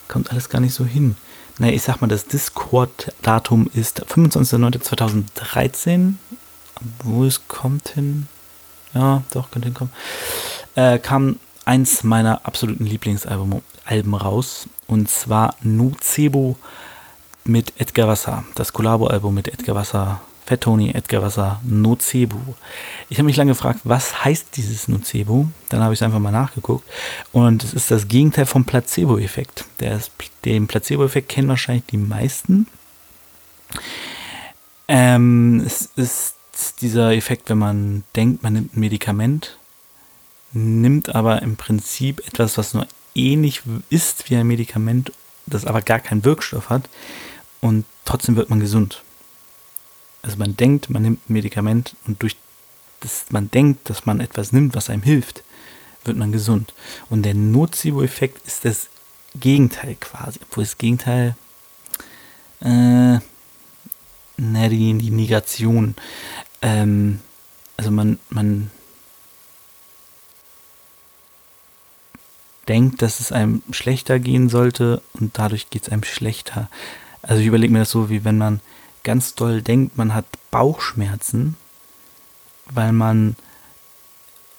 [0.08, 1.16] Kommt alles gar nicht so hin
[1.58, 6.14] naja, ich sag mal, das Discord-Datum ist 25.09.2013.
[7.02, 8.26] Wo es kommt hin?
[8.92, 9.92] Ja, doch, könnte hinkommen.
[10.74, 14.68] Äh, kam eins meiner absoluten Lieblingsalben Alben raus.
[14.86, 16.56] Und zwar Nocebo
[17.44, 18.44] mit Edgar Wasser.
[18.54, 20.92] Das Collabo-Album mit Edgar Wasser Fat Tony,
[21.64, 22.36] Nocebo.
[23.08, 25.48] Ich habe mich lange gefragt, was heißt dieses Nocebo?
[25.70, 26.88] Dann habe ich es einfach mal nachgeguckt.
[27.32, 29.64] Und es ist das Gegenteil vom Placebo-Effekt.
[30.44, 32.66] Den Placebo-Effekt kennen wahrscheinlich die meisten.
[34.86, 36.34] Ähm, es ist
[36.80, 39.58] dieser Effekt, wenn man denkt, man nimmt ein Medikament,
[40.52, 45.12] nimmt aber im Prinzip etwas, was nur ähnlich ist wie ein Medikament,
[45.46, 46.88] das aber gar keinen Wirkstoff hat
[47.60, 49.02] und trotzdem wird man gesund.
[50.24, 52.36] Also man denkt, man nimmt ein Medikament und durch
[53.00, 55.44] das man denkt, dass man etwas nimmt, was einem hilft,
[56.04, 56.72] wird man gesund.
[57.10, 58.88] Und der Nocebo-Effekt ist das
[59.38, 60.40] Gegenteil quasi.
[60.42, 61.36] Obwohl das Gegenteil,
[62.62, 63.18] äh,
[64.38, 65.94] na, die, die Negation.
[66.62, 67.20] Ähm,
[67.76, 68.70] also man, man
[72.66, 76.70] denkt, dass es einem schlechter gehen sollte und dadurch geht es einem schlechter.
[77.20, 78.60] Also ich überlege mir das so, wie wenn man
[79.04, 81.56] ganz doll denkt, man hat Bauchschmerzen,
[82.72, 83.36] weil man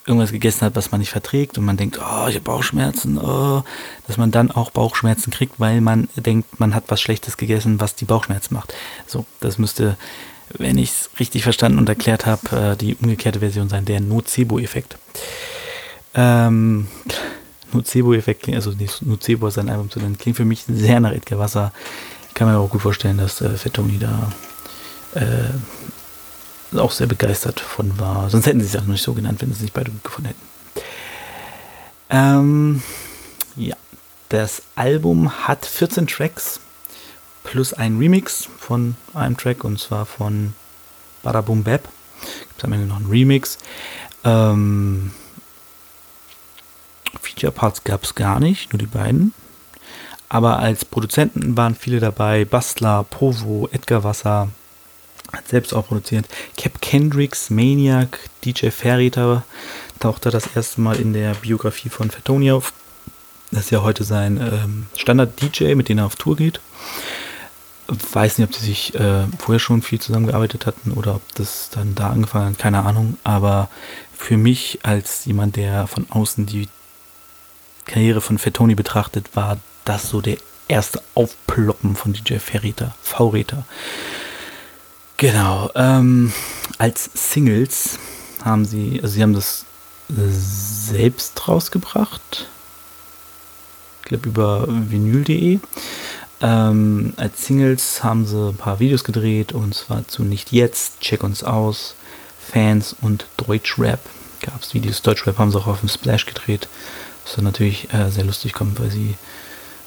[0.05, 3.63] irgendwas gegessen hat, was man nicht verträgt und man denkt, oh, ich habe Bauchschmerzen, oh,
[4.08, 7.95] dass man dann auch Bauchschmerzen kriegt, weil man denkt, man hat was Schlechtes gegessen, was
[7.95, 8.73] die Bauchschmerzen macht.
[9.08, 9.97] So, das müsste,
[10.58, 14.97] wenn ich es richtig verstanden und erklärt habe, äh, die umgekehrte Version sein, der Nocebo-Effekt.
[16.13, 16.88] Ähm,
[17.73, 21.73] Nocebo-Effekt, also Nocebo sein Album zu nennen, klingt für mich sehr nach Edgar Wasser
[22.36, 24.32] kann mir auch gut vorstellen, dass äh, Fettoni da
[25.15, 28.30] äh, auch sehr begeistert von war.
[28.30, 30.28] Sonst hätten sie es auch noch nicht so genannt, wenn sie es nicht beide gefunden
[30.28, 30.41] hätten.
[32.10, 32.84] Ähm,
[33.56, 33.76] ja,
[34.30, 36.60] das Album hat 14 Tracks
[37.43, 40.54] plus ein Remix von einem Track und zwar von
[41.24, 41.88] Bada Boom Bap.
[42.21, 43.58] Gibt es am Ende noch einen Remix.
[44.24, 45.12] Ähm,
[47.21, 49.34] Feature Parts gab es gar nicht, nur die beiden.
[50.30, 52.46] Aber als Produzenten waren viele dabei.
[52.46, 54.50] Bastler, Provo, Edgar Wasser,
[55.32, 56.26] hat selbst auch produziert.
[56.58, 59.44] Cap Kendricks, Maniac, DJ Ferriter
[60.00, 62.74] tauchte das erste Mal in der Biografie von Fettoni auf.
[63.52, 66.60] Das ist ja heute sein ähm, Standard-DJ, mit dem er auf Tour geht.
[67.88, 71.94] Weiß nicht, ob sie sich äh, vorher schon viel zusammengearbeitet hatten oder ob das dann
[71.94, 73.18] da angefangen hat, keine Ahnung.
[73.24, 73.70] Aber
[74.12, 76.68] für mich als jemand, der von außen die
[77.86, 83.65] Karriere von Fettoni betrachtet, war das so der erste Aufploppen von DJ Verräter, V-Räter.
[85.17, 85.69] Genau.
[85.76, 86.34] Ähm,
[86.78, 88.00] als Singles
[88.43, 89.65] haben sie, also sie haben das
[90.10, 92.48] selbst rausgebracht.
[94.02, 95.60] Ich glaube über vinyl.de.
[96.41, 101.24] Ähm, als Singles haben sie ein paar Videos gedreht und zwar zu Nicht Jetzt, Check
[101.24, 101.95] uns aus,
[102.52, 104.00] Fans und Deutschrap.
[104.41, 106.67] Gab es Videos, Deutschrap haben sie auch auf dem Splash gedreht.
[107.24, 109.15] Was dann natürlich äh, sehr lustig kommt, weil sie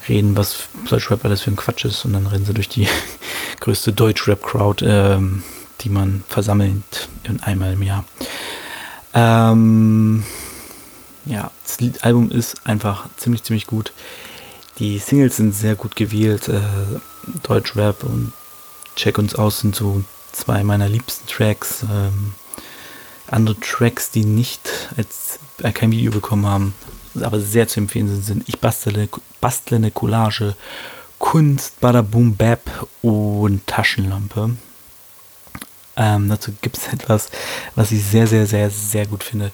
[0.08, 2.88] reden, was Deutschrap alles für ein Quatsch ist und dann rennen sie durch die
[3.60, 5.42] größte Deutschrap-Crowd, ähm,
[5.80, 8.04] die man versammelt in einmal im Jahr.
[9.14, 10.24] Ähm,
[11.24, 13.92] ja, das Album ist einfach ziemlich, ziemlich gut.
[14.78, 16.48] Die Singles sind sehr gut gewählt.
[16.48, 16.60] Äh,
[17.42, 18.32] Deutschrap und
[18.96, 21.82] Check uns aus sind so zwei meiner liebsten Tracks.
[21.82, 22.34] Ähm,
[23.28, 26.74] andere Tracks, die nicht als äh, kein Video bekommen haben,
[27.22, 29.08] aber sehr zu empfehlen sind, sind Ich bastle,
[29.40, 30.54] bastle eine Collage,
[31.18, 34.56] Kunst, Bada Boom Bap und Taschenlampe.
[35.96, 37.30] Ähm, dazu gibt es etwas,
[37.74, 39.50] was ich sehr, sehr, sehr, sehr gut finde.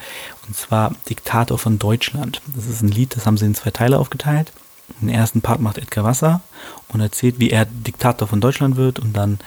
[0.46, 2.42] Und zwar Diktator von Deutschland.
[2.55, 4.53] Das ist ein Lied, das haben sie in zwei Teile aufgeteilt.
[5.00, 6.42] Den ersten Part macht Edgar Wasser
[6.88, 9.38] und erzählt, wie er Diktator von Deutschland wird und dann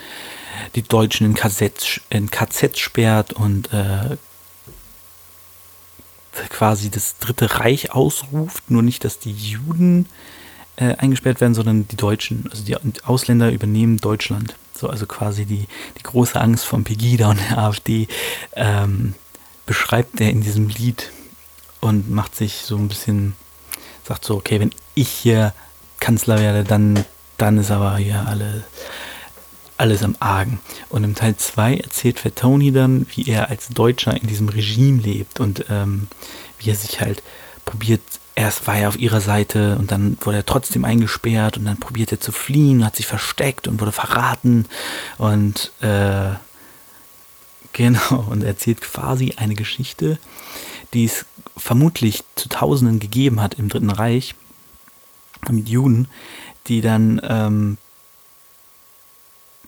[0.75, 4.17] die Deutschen in KZ, in KZ sperrt und äh,
[6.49, 8.69] quasi das Dritte Reich ausruft.
[8.69, 10.07] Nur nicht, dass die Juden
[10.77, 14.55] äh, eingesperrt werden, sondern die Deutschen, also die Ausländer übernehmen Deutschland.
[14.73, 18.07] So, also quasi die, die große Angst von Pegida und der AfD
[18.53, 19.15] ähm,
[19.65, 21.11] beschreibt er in diesem Lied
[21.81, 23.33] und macht sich so ein bisschen,
[24.03, 25.53] sagt so, okay, wenn ich hier
[25.99, 27.05] Kanzler werde, dann,
[27.37, 28.63] dann ist aber hier alle,
[29.77, 30.59] alles am Argen.
[30.89, 35.39] Und im Teil 2 erzählt Fettoni dann, wie er als Deutscher in diesem Regime lebt
[35.39, 36.07] und ähm,
[36.59, 37.21] wie er sich halt
[37.65, 38.01] probiert
[38.37, 42.11] erst war er auf ihrer Seite und dann wurde er trotzdem eingesperrt und dann probiert
[42.11, 44.65] er zu fliehen, hat sich versteckt und wurde verraten
[45.17, 46.35] und äh,
[47.73, 50.19] genau und erzählt quasi eine Geschichte,
[50.93, 51.25] die es
[51.57, 54.35] vermutlich zu Tausenden gegeben hat im Dritten Reich
[55.49, 56.07] mit Juden,
[56.67, 57.77] die dann ähm,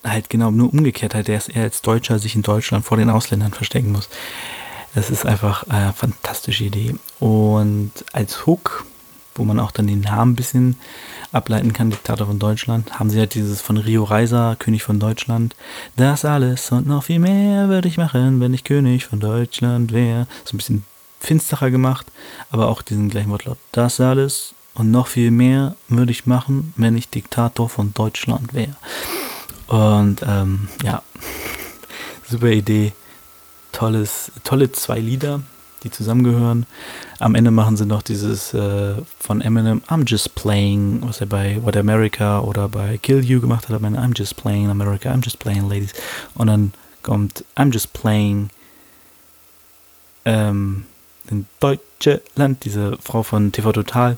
[0.03, 3.53] halt genau nur umgekehrt hat, dass er als Deutscher sich in Deutschland vor den Ausländern
[3.53, 4.09] verstecken muss.
[4.95, 6.95] Das ist einfach eine fantastische Idee.
[7.19, 8.85] Und als Hook,
[9.35, 10.77] wo man auch dann den Namen ein bisschen
[11.31, 15.55] ableiten kann, Diktator von Deutschland, haben sie halt dieses von Rio Reiser, König von Deutschland.
[15.95, 20.27] Das alles und noch viel mehr würde ich machen, wenn ich König von Deutschland wäre.
[20.43, 20.85] So ein bisschen
[21.19, 22.07] finsterer gemacht,
[22.49, 23.57] aber auch diesen gleichen Wortlaut.
[23.71, 28.75] Das alles und noch viel mehr würde ich machen, wenn ich Diktator von Deutschland wäre.
[29.69, 31.03] Und ähm, ja,
[32.27, 32.91] super Idee
[33.71, 35.41] tolles, tolle zwei Lieder,
[35.83, 36.65] die zusammengehören.
[37.19, 41.59] Am Ende machen sie noch dieses äh, von Eminem I'm Just Playing, was er bei
[41.63, 43.75] What America oder bei Kill You gemacht hat.
[43.75, 45.93] Aber I'm Just Playing America, I'm Just Playing Ladies.
[46.33, 48.49] Und dann kommt I'm Just Playing
[50.25, 50.85] ähm,
[51.29, 54.17] in deutsche Land, diese Frau von TV Total.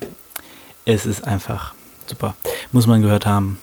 [0.85, 1.73] Es ist einfach
[2.07, 2.35] super.
[2.71, 3.59] Muss man gehört haben.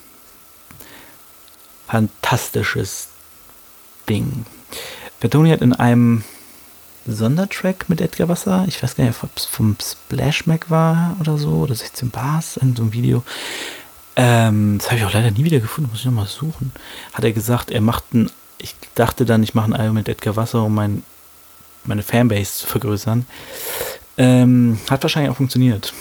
[1.89, 3.09] Fantastisches
[4.09, 4.45] Ding.
[5.21, 6.23] Bertoni hat in einem
[7.07, 11.39] Sondertrack mit Edgar Wasser, ich weiß gar nicht, ob es vom Splash Mac war oder
[11.39, 13.25] so, oder 16 Bars in so einem Video.
[14.17, 16.73] Ähm, das habe ich auch leider nie wieder gefunden, muss ich nochmal suchen.
[17.15, 20.37] Hat er gesagt, er macht ein, ich dachte dann, ich mache ein Album mit Edgar
[20.37, 21.03] Wasser, um mein,
[21.85, 23.25] meine Fanbase zu vergrößern.
[24.19, 25.95] Ähm, hat wahrscheinlich auch funktioniert.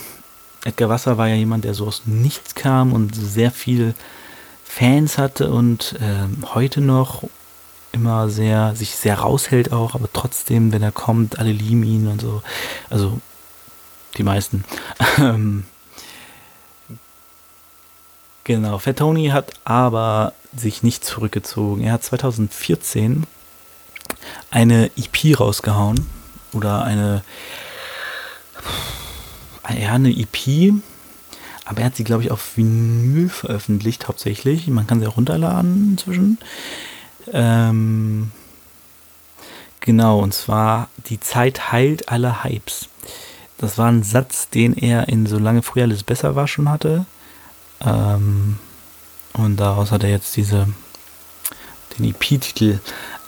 [0.66, 3.94] Edgar Wasser war ja jemand, der so aus nichts kam und sehr viel
[4.78, 7.24] Fans hatte und ähm, heute noch
[7.94, 12.22] immer sehr, sich sehr raushält auch, aber trotzdem, wenn er kommt, alle lieben ihn und
[12.22, 12.44] so.
[12.90, 13.20] Also
[14.18, 14.64] die meisten.
[15.20, 15.64] Ähm,
[18.44, 21.84] genau, Fat hat aber sich nicht zurückgezogen.
[21.84, 23.26] Er hat 2014
[24.52, 26.06] eine EP rausgehauen
[26.54, 27.24] oder eine
[29.76, 30.72] ja, eine EP,
[31.68, 34.68] aber er hat sie, glaube ich, auf Vinyl veröffentlicht hauptsächlich.
[34.68, 36.38] Man kann sie auch runterladen inzwischen.
[37.34, 38.32] Ähm,
[39.82, 42.88] genau, und zwar die Zeit heilt alle Hypes.
[43.58, 47.06] Das war ein Satz, den er in Solange früher alles besser war schon hatte.
[47.82, 48.58] Ähm,
[49.34, 50.68] und daraus hat er jetzt diese,
[51.98, 52.80] den EP-Titel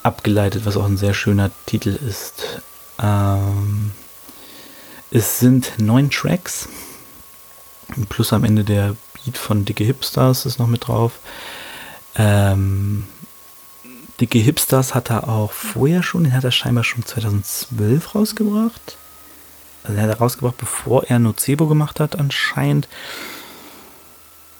[0.01, 2.61] abgeleitet, was auch ein sehr schöner Titel ist.
[3.01, 3.91] Ähm,
[5.11, 6.69] es sind neun Tracks.
[8.09, 11.19] Plus am Ende der Beat von Dicke Hipsters ist noch mit drauf.
[12.15, 13.05] Ähm,
[14.19, 18.97] Dicke Hipsters hat er auch vorher schon, den hat er scheinbar schon 2012 rausgebracht.
[19.83, 22.87] Also den hat er rausgebracht, bevor er Nocebo gemacht hat, anscheinend.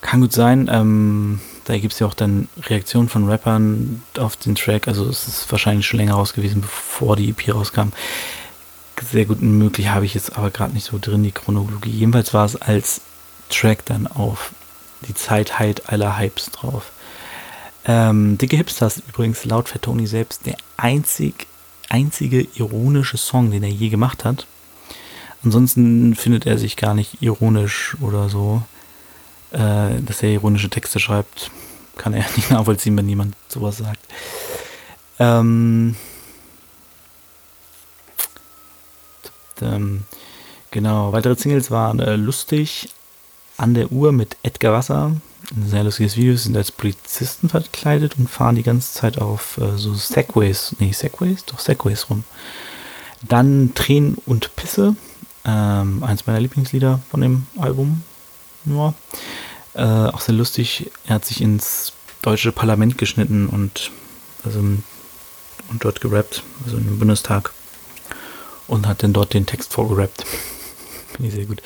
[0.01, 0.69] Kann gut sein.
[0.71, 4.87] Ähm, da gibt es ja auch dann Reaktionen von Rappern auf den Track.
[4.87, 7.89] Also es ist wahrscheinlich schon länger raus gewesen, bevor die EP rauskam.
[9.11, 11.91] Sehr gut möglich habe ich jetzt aber gerade nicht so drin, die Chronologie.
[11.91, 13.01] Jedenfalls war es als
[13.49, 14.51] Track dann auf
[15.07, 16.91] die Zeitheit aller Hypes drauf.
[17.85, 21.47] Ähm, Dicke Hipsters übrigens laut Fatoni selbst der einzig,
[21.89, 24.45] einzige ironische Song, den er je gemacht hat.
[25.43, 28.61] Ansonsten findet er sich gar nicht ironisch oder so.
[29.51, 31.49] Äh, dass er ironische Texte schreibt,
[31.97, 33.99] kann er nicht nachvollziehen, wenn jemand sowas sagt.
[35.17, 35.95] Ähm,
[39.61, 40.03] ähm,
[40.71, 42.89] genau, weitere Singles waren äh, Lustig,
[43.59, 45.11] An der Uhr mit Edgar Wasser.
[45.53, 49.57] Ein sehr lustiges Video, Sie sind als Polizisten verkleidet und fahren die ganze Zeit auf
[49.57, 51.43] äh, so Segways, nee, Segways?
[51.43, 52.23] Doch, Segways rum.
[53.21, 54.95] Dann Tränen und Pisse,
[55.43, 58.01] ähm, eins meiner Lieblingslieder von dem Album.
[58.63, 58.93] Ja.
[59.73, 61.91] Äh, auch sehr lustig, er hat sich ins
[62.21, 63.91] deutsche Parlament geschnitten und,
[64.45, 64.79] also, und
[65.79, 67.51] dort gerappt, also im Bundestag.
[68.67, 70.25] Und hat dann dort den Text vorgerappt.
[71.13, 71.61] Finde ich sehr gut.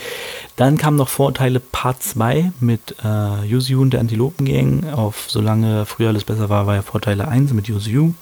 [0.56, 4.94] Dann kamen noch Vorurteile Part 2 mit äh, Yuzu und der Antilopen-Gang.
[4.94, 8.14] Auf Solange früher alles besser war, war ja Vorteile 1 mit Yuzu.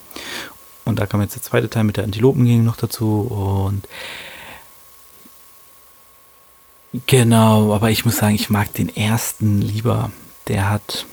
[0.86, 3.22] Und da kam jetzt der zweite Teil mit der Antilopen-Gang noch dazu.
[3.22, 3.88] Und
[7.08, 10.12] Genau, aber ich muss sagen, ich mag den ersten lieber.
[10.48, 11.06] Der hat.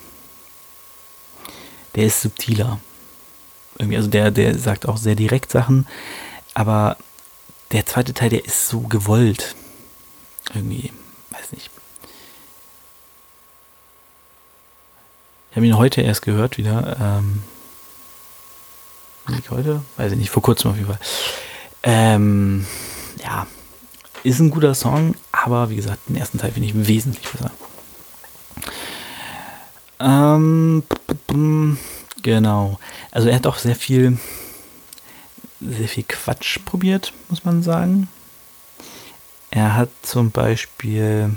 [1.94, 2.80] Der ist subtiler.
[3.78, 5.86] Irgendwie, also der, der sagt auch sehr direkt Sachen.
[6.54, 6.96] Aber
[7.70, 9.54] der zweite Teil, der ist so gewollt.
[10.54, 10.92] Irgendwie,
[11.30, 11.70] weiß nicht.
[15.50, 16.96] Ich habe ihn heute erst gehört wieder.
[17.00, 17.42] Ähm,
[19.50, 19.82] heute?
[19.96, 21.00] Weiß ich nicht, vor kurzem auf jeden Fall.
[21.82, 22.66] Ähm,
[23.22, 23.46] ja,
[24.24, 27.50] ist ein guter Song, aber wie gesagt, den ersten Teil finde ich wesentlich besser.
[30.00, 30.82] Ähm,
[32.22, 32.78] genau.
[33.10, 34.18] Also er hat auch sehr viel,
[35.60, 38.08] sehr viel Quatsch probiert, muss man sagen.
[39.50, 41.36] Er hat zum Beispiel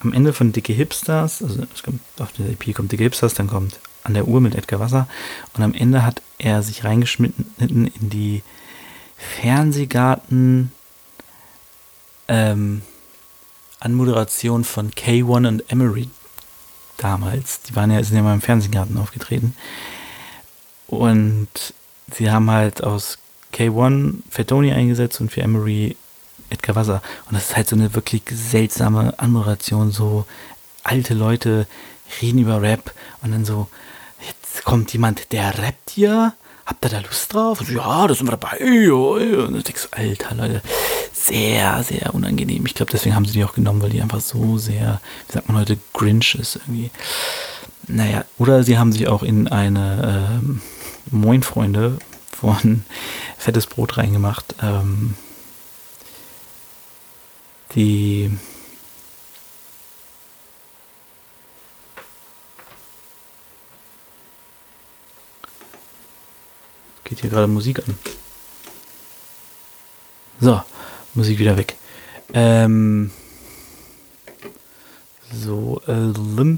[0.00, 3.78] am Ende von Dicke Hipsters, also kommt, auf der EP kommt Dicke Hipsters, dann kommt
[4.02, 5.08] An der Uhr mit Edgar Wasser
[5.54, 8.42] und am Ende hat er sich reingeschnitten in die
[9.16, 10.72] Fernsehgarten
[12.28, 12.82] ähm,
[13.80, 16.08] Anmoderation von K1 und Emery
[16.96, 17.62] damals.
[17.62, 19.54] Die waren ja, sind ja mal im Fernsehgarten aufgetreten.
[20.86, 21.48] Und
[22.12, 23.18] sie haben halt aus
[23.52, 25.96] K1 Fettoni eingesetzt und für Emery
[26.54, 27.02] Edgar Wasser.
[27.26, 29.92] Und das ist halt so eine wirklich seltsame Anmoderation.
[29.92, 30.26] So
[30.82, 31.66] alte Leute
[32.22, 33.68] reden über Rap und dann so,
[34.26, 36.32] jetzt kommt jemand, der rappt hier.
[36.66, 37.60] Habt ihr da Lust drauf?
[37.60, 38.56] Und so, ja, da sind wir dabei.
[38.58, 40.62] Und du denkst, alter Leute,
[41.12, 42.64] sehr, sehr unangenehm.
[42.64, 45.48] Ich glaube, deswegen haben sie die auch genommen, weil die einfach so sehr, wie sagt
[45.48, 46.90] man heute, Grinch ist irgendwie.
[47.86, 50.62] Naja, oder sie haben sich auch in eine ähm,
[51.10, 51.98] Moin Freunde
[52.30, 52.84] von
[53.36, 54.54] Fettes Brot reingemacht.
[54.62, 55.14] Ähm,
[57.74, 58.30] die
[67.04, 67.96] geht hier gerade Musik an.
[70.40, 70.60] So,
[71.14, 71.76] Musik wieder weg.
[72.32, 73.10] Ähm,
[75.32, 76.56] so, äh,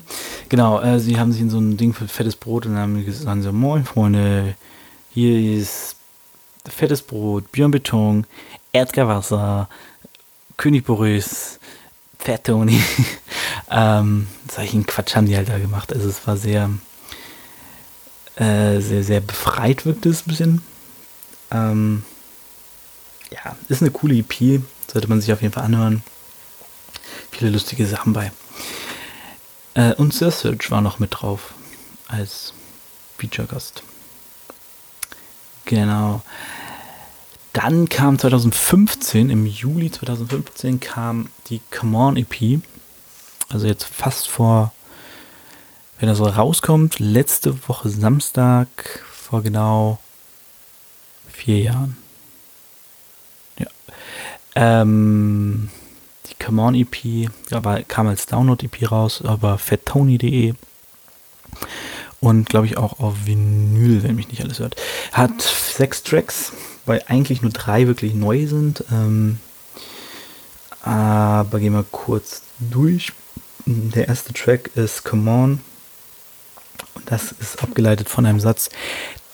[0.48, 3.42] genau, äh, sie haben sich in so ein Ding für fettes Brot und haben gesagt,
[3.42, 4.54] so, moin Freunde,
[5.10, 5.96] hier ist
[6.68, 8.26] fettes Brot, Björn Beton,
[8.72, 9.68] Erdgerwasser,
[10.56, 11.58] König Boris,
[12.18, 12.82] Fat Tony.
[13.70, 15.92] ähm, solchen Quatsch haben die halt da gemacht.
[15.92, 16.70] Also es war sehr,
[18.36, 20.62] äh, sehr, sehr befreit wirkt es ein bisschen.
[21.50, 22.02] Ähm,
[23.30, 26.02] ja, ist eine coole EP, sollte man sich auf jeden Fall anhören.
[27.30, 28.32] Viele lustige Sachen bei.
[29.74, 31.54] Äh, und Sir Search war noch mit drauf
[32.08, 32.54] als
[33.18, 33.82] Feature-Gast.
[35.66, 36.22] Genau.
[37.56, 42.60] Dann kam 2015, im Juli 2015 kam die Come On EP.
[43.48, 44.74] Also jetzt fast vor,
[45.98, 48.68] wenn er so rauskommt, letzte Woche Samstag
[49.10, 49.98] vor genau
[51.32, 51.96] vier Jahren.
[54.54, 55.70] Ähm,
[56.26, 60.52] die Come On EP aber kam als Download-EP raus über fattony.de
[62.20, 64.76] und glaube ich auch auf Vinyl, wenn mich nicht alles hört.
[65.12, 66.52] Hat sechs Tracks,
[66.86, 68.84] weil eigentlich nur drei wirklich neu sind.
[68.90, 69.38] Ähm,
[70.82, 73.12] aber gehen wir kurz durch.
[73.66, 75.60] Der erste Track ist Come On.
[76.94, 78.70] Und das ist abgeleitet von einem Satz,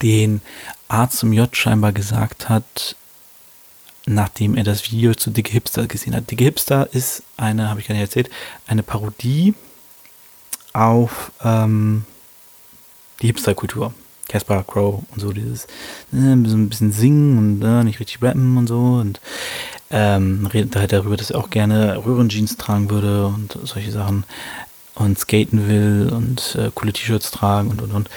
[0.00, 0.40] den
[0.88, 2.96] A zum J scheinbar gesagt hat,
[4.06, 6.30] nachdem er das Video zu Dicke Hipster gesehen hat.
[6.30, 8.30] Dicke Hipster ist eine, habe ich gar nicht erzählt,
[8.66, 9.54] eine Parodie
[10.72, 12.04] auf ähm,
[13.20, 13.94] die Hipster-Kultur.
[14.32, 15.64] Casper Crow und so dieses
[16.12, 19.20] äh, ein bisschen singen und äh, nicht richtig rappen und so und
[19.90, 24.24] ähm, redet halt darüber, dass er auch gerne Röhrenjeans tragen würde und solche Sachen
[24.94, 28.10] und skaten will und äh, coole T-Shirts tragen und und und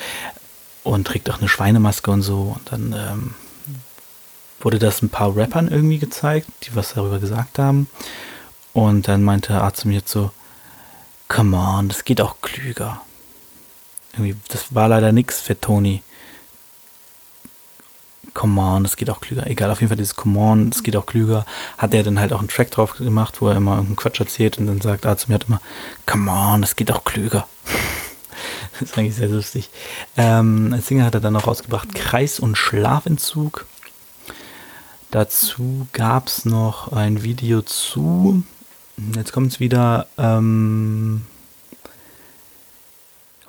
[0.84, 3.34] und trägt auch eine Schweinemaske und so und dann ähm,
[4.61, 7.88] wurde das ein paar Rappern irgendwie gezeigt, die was darüber gesagt haben
[8.72, 10.32] und dann meinte Arzt mir so,
[11.28, 13.01] come on, das geht auch klüger.
[14.18, 16.01] Irgendwie, das war leider nichts für Tony.
[18.34, 19.47] Come on, das geht auch klüger.
[19.47, 21.45] Egal, auf jeden Fall dieses Come on, das geht auch klüger.
[21.78, 24.57] Hat er dann halt auch einen Track drauf gemacht, wo er immer irgendeinen Quatsch erzählt
[24.57, 25.61] und dann sagt er zu mir halt immer,
[26.05, 27.47] Come on, das geht auch klüger.
[28.74, 29.70] das ist eigentlich sehr lustig.
[30.18, 33.66] Ähm, als Singer hat er dann noch rausgebracht Kreis- und Schlafentzug.
[35.11, 38.43] Dazu gab es noch ein Video zu,
[39.16, 41.26] jetzt kommt es wieder, ähm,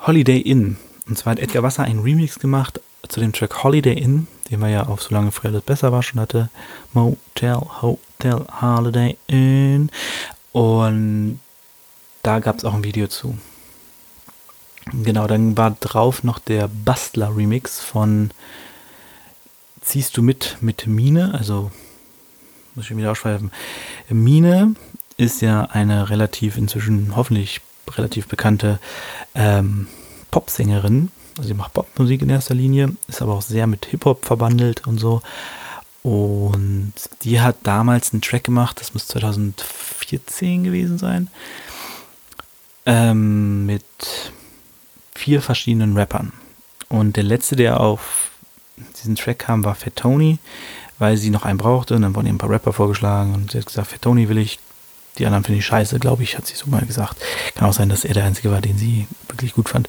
[0.01, 0.77] Holiday Inn.
[1.09, 4.69] Und zwar hat Edgar Wasser einen Remix gemacht zu dem Track Holiday Inn, den wir
[4.69, 6.51] ja auf Solange früher das besser war schon hatte.
[6.93, 9.91] Motel, Hotel, Holiday Inn.
[10.53, 11.41] Und
[12.23, 13.37] da gab es auch ein Video zu.
[14.93, 18.31] Genau, dann war drauf noch der Bustler Remix von
[19.81, 21.71] Ziehst du mit mit Mine, also
[22.75, 23.53] muss ich wieder ausschweifen.
[24.09, 24.75] Mine
[25.17, 27.61] ist ja eine relativ inzwischen hoffentlich
[27.97, 28.79] relativ bekannte
[29.35, 29.89] ähm,
[30.31, 31.11] Popsängerin.
[31.37, 34.99] Also sie macht Popmusik in erster Linie, ist aber auch sehr mit Hip-Hop verbandelt und
[34.99, 35.21] so.
[36.03, 41.29] Und die hat damals einen Track gemacht, das muss 2014 gewesen sein,
[42.87, 43.83] ähm, mit
[45.15, 46.33] vier verschiedenen Rappern.
[46.89, 48.31] Und der letzte, der auf
[49.01, 50.39] diesen Track kam, war Fat Tony,
[50.99, 51.97] weil sie noch einen brauchte.
[51.97, 54.39] Und dann wurden ihr ein paar Rapper vorgeschlagen und sie hat gesagt, Fat Tony will
[54.39, 54.59] ich,
[55.19, 57.17] die anderen finde ich scheiße, glaube ich, hat sie so mal gesagt.
[57.55, 59.89] Kann auch sein, dass er der Einzige war, den sie wirklich gut fand.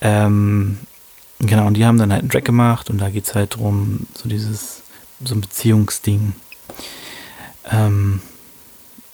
[0.00, 0.78] Ähm,
[1.38, 4.06] genau, und die haben dann halt einen Track gemacht und da geht es halt drum,
[4.14, 4.82] so dieses,
[5.24, 6.34] so ein Beziehungsding.
[7.70, 8.20] Ähm,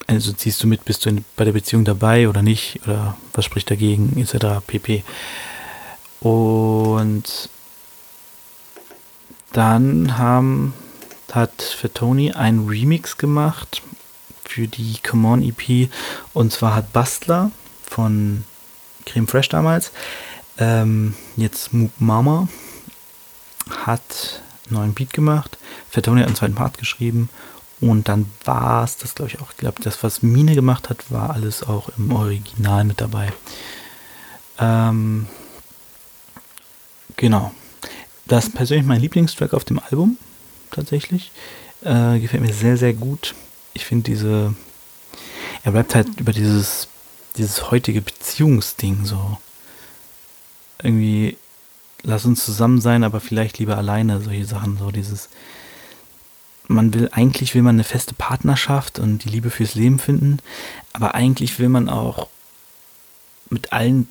[0.06, 2.80] also ziehst du mit, bist du in, bei der Beziehung dabei oder nicht?
[2.84, 4.64] Oder was spricht dagegen, etc.
[4.66, 5.04] pp.
[6.20, 7.48] Und
[9.52, 10.74] dann haben,
[11.32, 13.82] hat für Tony ein Remix gemacht
[14.52, 15.88] für die Come On EP.
[16.34, 17.50] Und zwar hat Bastler
[17.88, 18.44] von
[19.06, 19.92] Creme Fresh damals,
[20.58, 22.48] ähm, jetzt Moop Mama,
[23.86, 25.56] hat einen neuen Beat gemacht.
[25.90, 27.30] Fatoni hat einen zweiten Part geschrieben.
[27.80, 29.50] Und dann war es das, glaube ich, auch.
[29.50, 33.32] Ich glaube, das, was Mine gemacht hat, war alles auch im Original mit dabei.
[34.58, 35.26] Ähm,
[37.16, 37.52] genau.
[38.26, 40.16] Das ist persönlich mein Lieblingstrack auf dem Album,
[40.70, 41.32] tatsächlich.
[41.82, 43.34] Äh, gefällt mir sehr, sehr gut
[43.74, 44.54] ich finde diese,
[45.64, 46.88] er bleibt halt über dieses,
[47.36, 49.38] dieses heutige Beziehungsding so.
[50.82, 51.36] Irgendwie,
[52.02, 55.28] lass uns zusammen sein, aber vielleicht lieber alleine, solche Sachen, so dieses,
[56.68, 60.38] man will, eigentlich will man eine feste Partnerschaft und die Liebe fürs Leben finden,
[60.92, 62.28] aber eigentlich will man auch
[63.50, 64.08] mit allen,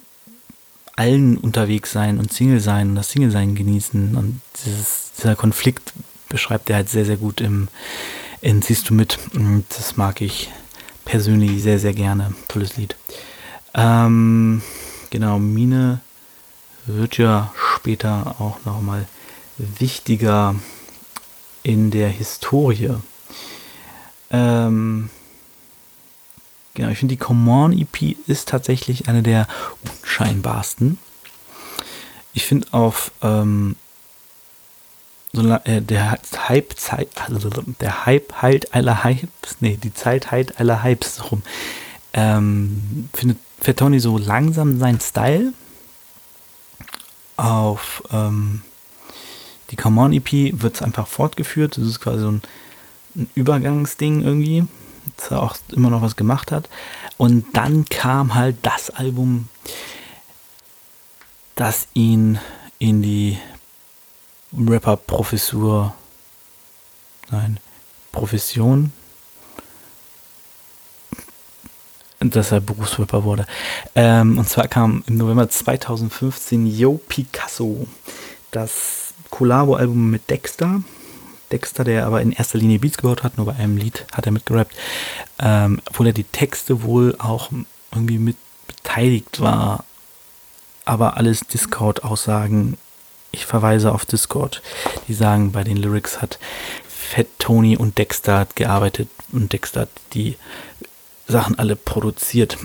[0.95, 5.93] allen unterwegs sein und Single sein und das Single sein genießen und dieses, dieser Konflikt
[6.30, 7.68] beschreibt er halt sehr, sehr gut im,
[8.41, 9.19] Entziehst du mit.
[9.69, 10.49] Das mag ich
[11.05, 12.33] persönlich sehr, sehr gerne.
[12.47, 12.95] Tolles Lied.
[13.75, 14.63] Ähm,
[15.11, 15.99] genau, Mine
[16.87, 19.07] wird ja später auch nochmal
[19.57, 20.55] wichtiger
[21.61, 22.95] in der Historie.
[24.31, 25.11] Ähm,
[26.73, 29.47] genau, ich finde die Come On EP ist tatsächlich eine der
[30.01, 30.97] unscheinbarsten.
[32.33, 33.75] Ich finde auf ähm,
[35.34, 36.17] so, äh, der
[36.49, 41.41] Hype Zeit, also der Hype heilt aller Hypes, nee, die Zeit heilt aller Hypes rum.
[42.13, 45.53] Ähm, findet Fettoni so langsam seinen Style
[47.38, 48.61] auf ähm,
[49.71, 51.77] die Come On EP wird es einfach fortgeführt.
[51.77, 52.41] Das ist quasi so ein,
[53.15, 54.65] ein Übergangsding irgendwie,
[55.17, 56.69] dass er auch immer noch was gemacht hat.
[57.17, 59.47] Und dann kam halt das Album,
[61.55, 62.39] das ihn
[62.79, 63.38] in die
[64.53, 65.93] Rapper-Professur,
[67.29, 67.59] nein,
[68.11, 68.91] Profession,
[72.19, 73.45] dass er Berufsrapper wurde.
[73.95, 77.87] Ähm, und zwar kam im November 2015 Yo Picasso,
[78.51, 80.83] das Collabo-Album mit Dexter.
[81.51, 84.31] Dexter, der aber in erster Linie Beats gebaut hat, nur bei einem Lied hat er
[84.31, 84.75] mitgerappt,
[85.39, 87.49] ähm, obwohl er die Texte wohl auch
[87.91, 88.37] irgendwie mit
[88.67, 89.83] beteiligt war,
[90.85, 92.77] aber alles Discord-Aussagen
[93.32, 94.61] ich verweise auf Discord.
[95.07, 96.39] Die sagen, bei den Lyrics hat
[96.88, 100.38] Fat Tony und Dexter gearbeitet und Dexter hat die
[101.27, 102.57] Sachen alle produziert.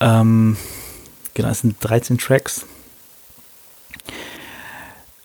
[0.00, 0.56] Ähm,
[1.34, 2.66] genau, es sind 13 Tracks.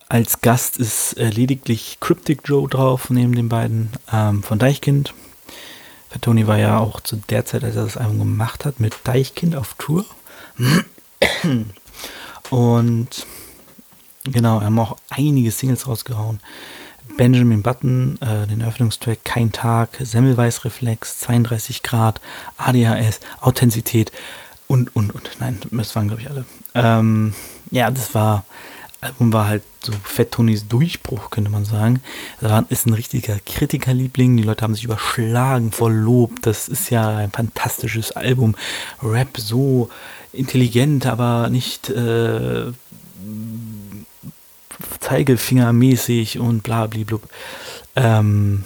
[0.10, 5.14] Als Gast ist äh, lediglich Cryptic Joe drauf, neben den beiden ähm, von Deichkind.
[6.20, 9.56] Tony war ja auch zu der Zeit, als er das Album gemacht hat, mit Deichkind
[9.56, 10.06] auf Tour.
[12.50, 13.26] Und
[14.24, 16.40] genau, wir haben auch einige Singles rausgehauen.
[17.18, 22.22] Benjamin Button, äh, den Eröffnungstrack Kein Tag, Semmelweisreflex, 32 Grad,
[22.58, 24.12] ADHS, Authentizität
[24.68, 25.30] und, und, und.
[25.40, 26.46] Nein, das waren, glaube ich, alle.
[26.74, 27.34] Ähm,
[27.70, 28.46] ja, das war
[29.02, 32.02] Album war halt so Fett Tonys Durchbruch, könnte man sagen.
[32.40, 34.38] Das ist ein richtiger Kritikerliebling.
[34.38, 36.44] Die Leute haben sich überschlagen vor Lob.
[36.44, 38.56] Das ist ja ein fantastisches Album.
[39.02, 39.90] Rap so
[40.34, 42.72] intelligent, aber nicht äh,
[45.00, 47.24] Zeigefingermäßig und bla blub.
[47.96, 48.64] Ähm,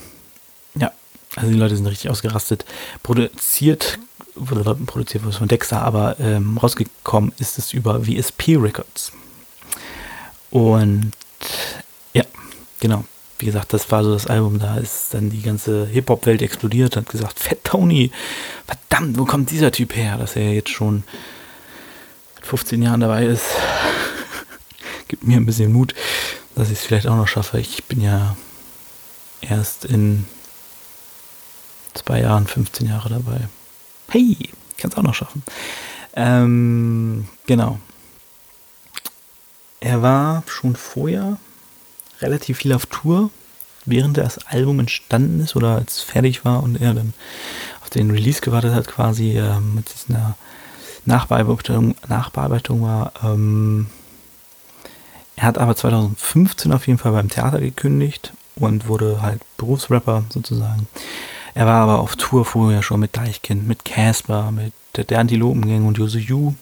[0.75, 0.91] ja,
[1.35, 2.65] also die Leute sind richtig ausgerastet.
[3.03, 3.99] Produziert
[4.35, 9.11] wurde produziert wurde von Dexter, aber ähm, rausgekommen ist es über VSP Records.
[10.51, 11.11] Und
[12.13, 12.23] ja,
[12.79, 13.05] genau.
[13.37, 17.09] Wie gesagt, das war so das Album, da ist dann die ganze Hip-Hop-Welt explodiert, hat
[17.09, 18.11] gesagt, Fett Tony,
[18.65, 21.03] verdammt, wo kommt dieser Typ her, dass er jetzt schon
[22.41, 23.43] 15 Jahren dabei ist.
[25.07, 25.93] Gibt mir ein bisschen Mut,
[26.55, 27.59] dass ich es vielleicht auch noch schaffe.
[27.59, 28.35] Ich bin ja
[29.41, 30.25] erst in
[31.93, 33.47] zwei Jahren 15 Jahre dabei.
[34.09, 35.43] Hey, ich kann es auch noch schaffen.
[36.15, 37.79] Ähm, genau.
[39.79, 41.37] Er war schon vorher
[42.21, 43.29] relativ viel auf Tour,
[43.85, 47.13] während das Album entstanden ist oder als fertig war und er dann
[47.81, 50.35] auf den Release gewartet hat, quasi äh, mit dieser
[51.05, 53.13] Nachbearbeitung, Nachbearbeitung war.
[53.23, 53.87] Ähm,
[55.35, 60.87] er hat aber 2015 auf jeden Fall beim Theater gekündigt und wurde halt Berufsrapper sozusagen.
[61.53, 64.73] Er war aber auf Tour vorher schon mit Deichkind, mit Casper, mit
[65.09, 66.53] der Antilopengang und Jose Yu.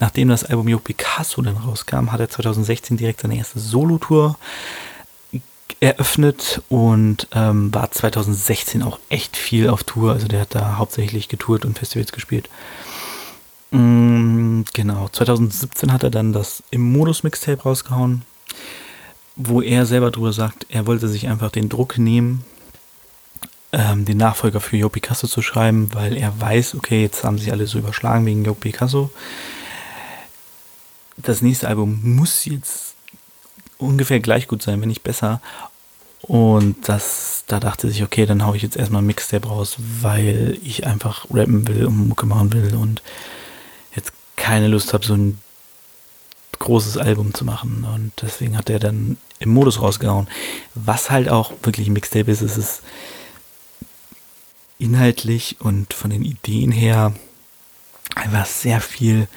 [0.00, 4.36] Nachdem das Album Yo Picasso dann rauskam, hat er 2016 direkt seine erste Solo-Tour
[5.80, 10.12] eröffnet und ähm, war 2016 auch echt viel auf Tour.
[10.12, 12.48] Also der hat da hauptsächlich getourt und Festivals gespielt.
[13.70, 18.22] Mm, genau, 2017 hat er dann das im Modus Mixtape rausgehauen,
[19.36, 22.44] wo er selber drüber sagt, er wollte sich einfach den Druck nehmen,
[23.72, 27.50] ähm, den Nachfolger für Yo Picasso zu schreiben, weil er weiß, okay, jetzt haben sich
[27.50, 29.10] alle so überschlagen wegen Yo Picasso
[31.16, 32.94] das nächste Album muss jetzt
[33.78, 35.40] ungefähr gleich gut sein, wenn nicht besser.
[36.22, 40.58] Und das, da dachte ich, okay, dann haue ich jetzt erstmal ein Mixtape raus, weil
[40.62, 43.02] ich einfach rappen will und Mucke machen will und
[44.44, 45.40] keine Lust habe, so ein
[46.58, 47.86] großes Album zu machen.
[47.94, 50.28] Und deswegen hat er dann im Modus rausgehauen.
[50.74, 52.82] Was halt auch wirklich ein Mixtape ist, ist es
[54.78, 57.14] inhaltlich und von den Ideen her
[58.16, 59.28] einfach sehr viel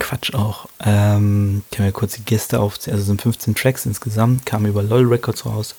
[0.00, 0.66] Quatsch auch.
[0.84, 2.96] Ähm, ich kann mir kurz die Gäste aufzählen.
[2.96, 5.76] Also sind 15 Tracks insgesamt, kamen über LOL Records raus.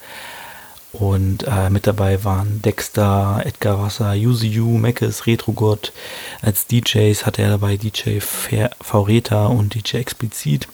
[0.99, 5.93] Und äh, mit dabei waren Dexter, Edgar Wasser, Yuzi Yu, Meckes, Retrogod.
[6.41, 10.67] Als DJs hatte er dabei DJ Faureta und DJ Explizit.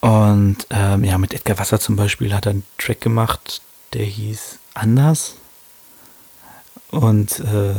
[0.00, 3.60] Und ähm, ja, mit Edgar Wasser zum Beispiel hat er einen Track gemacht,
[3.92, 5.36] der hieß Anders.
[6.90, 7.74] Und äh,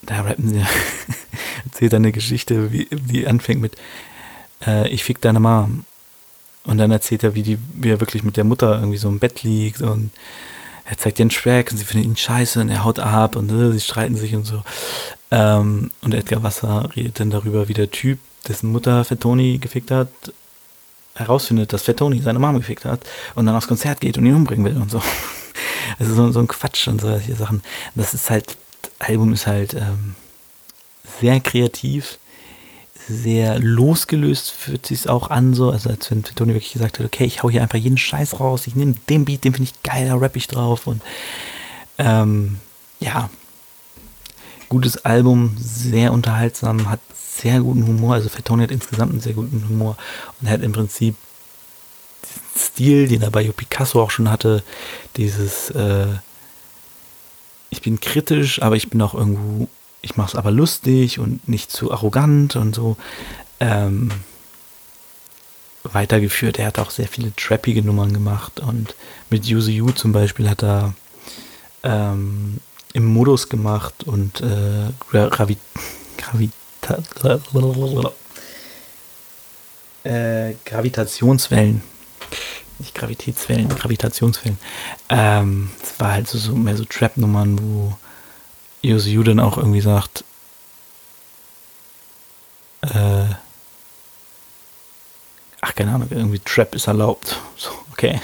[0.00, 0.64] da rappen sie,
[1.66, 3.76] erzählt eine Geschichte, wie, die anfängt mit
[4.66, 5.84] äh, Ich fick deine Mom.
[6.64, 9.18] Und dann erzählt er, wie, die, wie er wirklich mit der Mutter irgendwie so im
[9.18, 10.10] Bett liegt und
[10.84, 13.72] er zeigt den Track und sie findet ihn scheiße und er haut ab und äh,
[13.72, 14.62] sie streiten sich und so.
[15.30, 20.08] Ähm, und Edgar Wasser redet dann darüber, wie der Typ, dessen Mutter Fettoni gefickt hat,
[21.14, 23.00] herausfindet, dass Fettoni seine Mama gefickt hat
[23.34, 25.02] und dann aufs Konzert geht und ihn umbringen will und so.
[25.98, 27.62] Also so, so ein Quatsch und solche Sachen.
[27.96, 28.56] Das ist halt
[29.00, 30.14] Album ist halt ähm,
[31.20, 32.18] sehr kreativ,
[33.10, 37.24] sehr losgelöst fühlt sich auch an, so, also als wenn Tony wirklich gesagt hat, okay,
[37.24, 40.06] ich hau hier einfach jeden Scheiß raus, ich nehme den Beat, den finde ich geil,
[40.06, 41.02] da rapp ich drauf und
[41.98, 42.58] ähm,
[43.00, 43.30] ja,
[44.68, 49.68] gutes Album, sehr unterhaltsam, hat sehr guten Humor, also Fatoni hat insgesamt einen sehr guten
[49.68, 49.96] Humor
[50.40, 51.16] und hat im Prinzip
[52.24, 54.62] diesen Stil, den er bei Picasso auch schon hatte,
[55.16, 56.06] dieses äh,
[57.70, 59.68] ich bin kritisch, aber ich bin auch irgendwo,
[60.02, 62.96] ich mache es aber lustig und nicht zu arrogant und so
[63.60, 64.10] ähm,
[65.84, 66.58] weitergeführt.
[66.58, 68.94] Er hat auch sehr viele trappige Nummern gemacht und
[69.30, 70.94] mit Use You zum Beispiel hat er
[71.82, 72.58] ähm,
[72.92, 75.56] im Modus gemacht und äh, Gravi
[76.16, 76.98] Gravita
[80.04, 81.82] äh, Gravitationswellen
[82.80, 84.58] nicht Gravitätswellen, Gravitationswellen.
[85.08, 87.96] Ähm, es war halt so, so mehr so Trap-Nummern, wo
[88.82, 90.24] EOSU dann auch irgendwie sagt,
[92.82, 93.24] äh,
[95.60, 97.38] ach, keine Ahnung, irgendwie Trap ist erlaubt.
[97.56, 98.20] So, okay.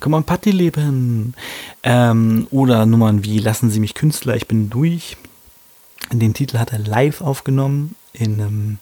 [0.00, 1.34] Komm mal, Party leben.
[1.82, 5.16] Ähm, oder Nummern wie Lassen Sie mich Künstler, ich bin durch.
[6.10, 8.78] Den Titel hat er live aufgenommen in einem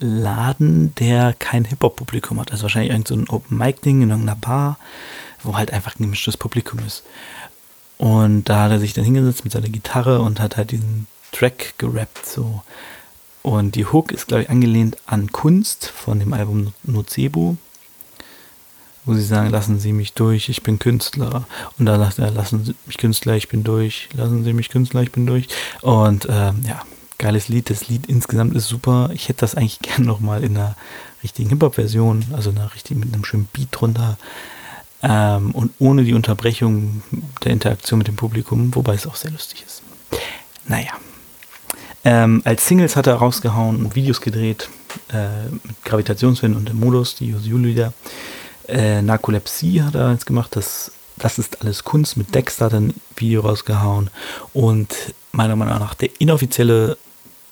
[0.00, 2.50] Laden, der kein Hip-Hop-Publikum hat.
[2.50, 4.78] Also wahrscheinlich irgendein so Open-Mic-Ding in irgendeiner Bar,
[5.42, 7.04] wo halt einfach ein gemischtes Publikum ist.
[7.98, 11.74] Und da hat er sich dann hingesetzt mit seiner Gitarre und hat halt diesen Track
[11.78, 12.62] gerappt, so.
[13.42, 17.56] Und die Hook ist, glaube ich, angelehnt an Kunst von dem Album Nocebo,
[19.04, 21.46] wo sie sagen, lassen Sie mich durch, ich bin Künstler.
[21.78, 25.02] Und da sagt er, lassen Sie mich Künstler, ich bin durch, lassen Sie mich Künstler,
[25.02, 25.48] ich bin durch.
[25.80, 26.82] Und ähm, ja,
[27.18, 27.70] geiles Lied.
[27.70, 29.10] Das Lied insgesamt ist super.
[29.12, 30.76] Ich hätte das eigentlich gern nochmal in einer
[31.22, 34.18] richtigen Hip-Hop-Version, also einer richtigen, mit einem schönen Beat drunter.
[35.02, 37.02] Ähm, und ohne die Unterbrechung
[37.44, 39.82] der Interaktion mit dem Publikum, wobei es auch sehr lustig ist.
[40.66, 40.92] Naja.
[42.04, 44.68] Ähm, als Singles hat er rausgehauen und Videos gedreht
[45.12, 47.92] äh, mit Gravitationswellen und dem Modus, die Julieder.
[48.66, 52.16] Äh, Narkolepsie hat er jetzt gemacht, das, das ist alles Kunst.
[52.16, 54.10] Mit Dexter hat er ein Video rausgehauen
[54.52, 54.94] und
[55.32, 56.96] meiner Meinung nach der inoffizielle,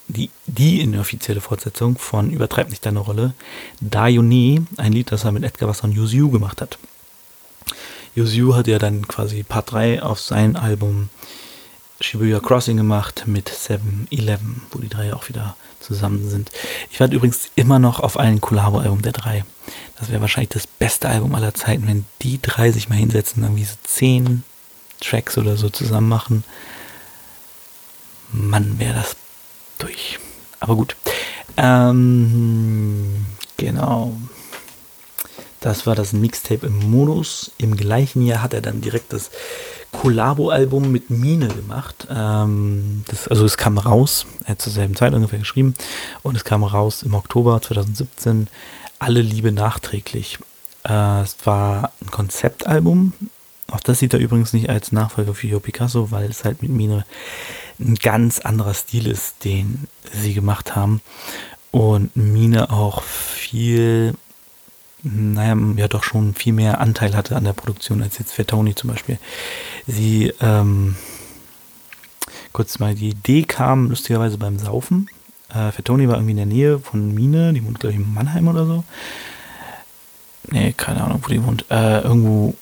[0.08, 3.34] die, die inoffizielle Fortsetzung von Übertreib nicht deine Rolle,
[3.80, 6.78] Dayone, ein Lied, das er mit Edgar Wasser und Yuzu gemacht hat.
[8.16, 11.10] Yuzu hat ja dann quasi Part 3 auf sein Album
[12.00, 16.50] Shibuya Crossing gemacht mit 7-Eleven, wo die drei auch wieder zusammen sind.
[16.90, 19.44] Ich warte übrigens immer noch auf ein Collabo-Album der drei.
[19.98, 23.64] Das wäre wahrscheinlich das beste Album aller Zeiten, wenn die drei sich mal hinsetzen, irgendwie
[23.64, 24.44] so zehn
[25.00, 26.44] Tracks oder so zusammen machen.
[28.32, 29.14] Mann, wäre das
[29.78, 30.18] durch.
[30.58, 30.96] Aber gut.
[31.56, 34.16] Ähm, genau.
[35.66, 37.50] Das war das Mixtape im Modus.
[37.58, 39.32] Im gleichen Jahr hat er dann direkt das
[39.90, 42.06] Collabo-Album mit Mine gemacht.
[42.08, 45.74] Ähm, das, also es kam raus, er hat zur selben Zeit ungefähr geschrieben,
[46.22, 48.46] und es kam raus im Oktober 2017,
[49.00, 50.38] Alle Liebe nachträglich.
[50.84, 53.12] Äh, es war ein Konzeptalbum.
[53.66, 56.70] Auch das sieht er übrigens nicht als Nachfolger für Yo Picasso, weil es halt mit
[56.70, 57.04] Mine
[57.80, 61.00] ein ganz anderer Stil ist, den sie gemacht haben.
[61.72, 64.14] Und Mine auch viel
[65.06, 68.90] naja, ja doch schon viel mehr Anteil hatte an der Produktion als jetzt Fettoni zum
[68.90, 69.18] Beispiel.
[69.86, 70.96] Sie, ähm,
[72.52, 75.08] kurz mal, die Idee kam lustigerweise beim Saufen.
[75.54, 78.48] Äh, Fettoni war irgendwie in der Nähe von Mine, die wohnt, glaube ich, in Mannheim
[78.48, 78.84] oder so.
[80.50, 81.66] Nee, keine Ahnung, wo die wohnt.
[81.70, 82.54] Äh, irgendwo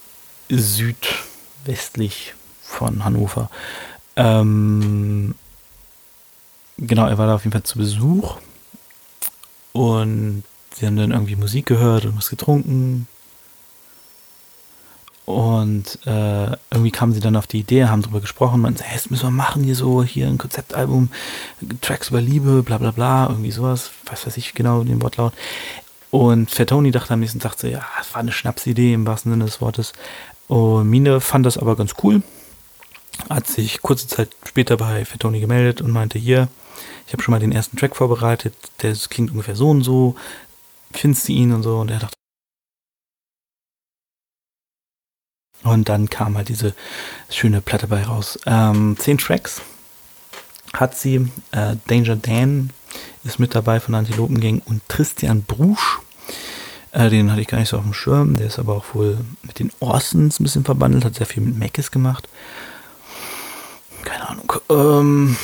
[0.50, 3.50] südwestlich von Hannover.
[4.16, 5.34] Ähm,
[6.76, 8.36] genau, er war da auf jeden Fall zu Besuch.
[9.72, 10.44] Und
[10.74, 13.06] sie haben dann irgendwie Musik gehört und was getrunken.
[15.26, 19.08] Und äh, irgendwie kamen sie dann auf die Idee, haben darüber gesprochen, man hey, das
[19.08, 21.10] müssen wir machen hier so, hier ein Konzeptalbum,
[21.80, 25.32] Tracks über Liebe, bla bla bla, irgendwie sowas, was weiß ich genau den Wortlaut.
[26.10, 29.46] Und Fettoni dachte am nächsten Tag so, ja, das war eine Schnapsidee im wahrsten Sinne
[29.46, 29.94] des Wortes.
[30.46, 32.22] Und Mine fand das aber ganz cool,
[33.30, 36.48] hat sich kurze Zeit später bei Fettoni gemeldet und meinte, hier,
[37.06, 40.16] ich habe schon mal den ersten Track vorbereitet, der klingt ungefähr so und so,
[40.96, 41.78] findest du ihn und so.
[41.78, 42.14] Und er dachte.
[45.62, 46.74] Und dann kam halt diese
[47.30, 48.38] schöne Platte bei raus.
[48.46, 49.62] Ähm, zehn Tracks
[50.74, 51.30] hat sie.
[51.52, 52.70] Äh, Danger Dan
[53.24, 56.00] ist mit dabei von Antilopen Gang und Christian Brusch.
[56.92, 58.36] Äh, den hatte ich gar nicht so auf dem Schirm.
[58.36, 61.58] Der ist aber auch wohl mit den Orsons ein bisschen verbandelt, hat sehr viel mit
[61.58, 62.28] Mackes gemacht.
[64.04, 64.52] Keine Ahnung.
[64.68, 65.36] Ähm,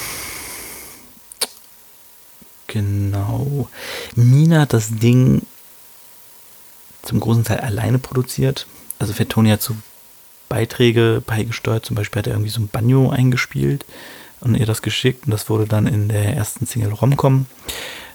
[2.72, 3.68] Genau.
[4.14, 5.42] Mina hat das Ding
[7.02, 8.68] zum großen Teil alleine produziert.
[9.00, 9.74] Also Fettoni hat so
[10.48, 11.84] Beiträge beigesteuert.
[11.84, 13.84] Zum Beispiel hat er irgendwie so ein Banjo eingespielt
[14.40, 15.24] und ihr das geschickt.
[15.24, 17.46] Und das wurde dann in der ersten Single Romcom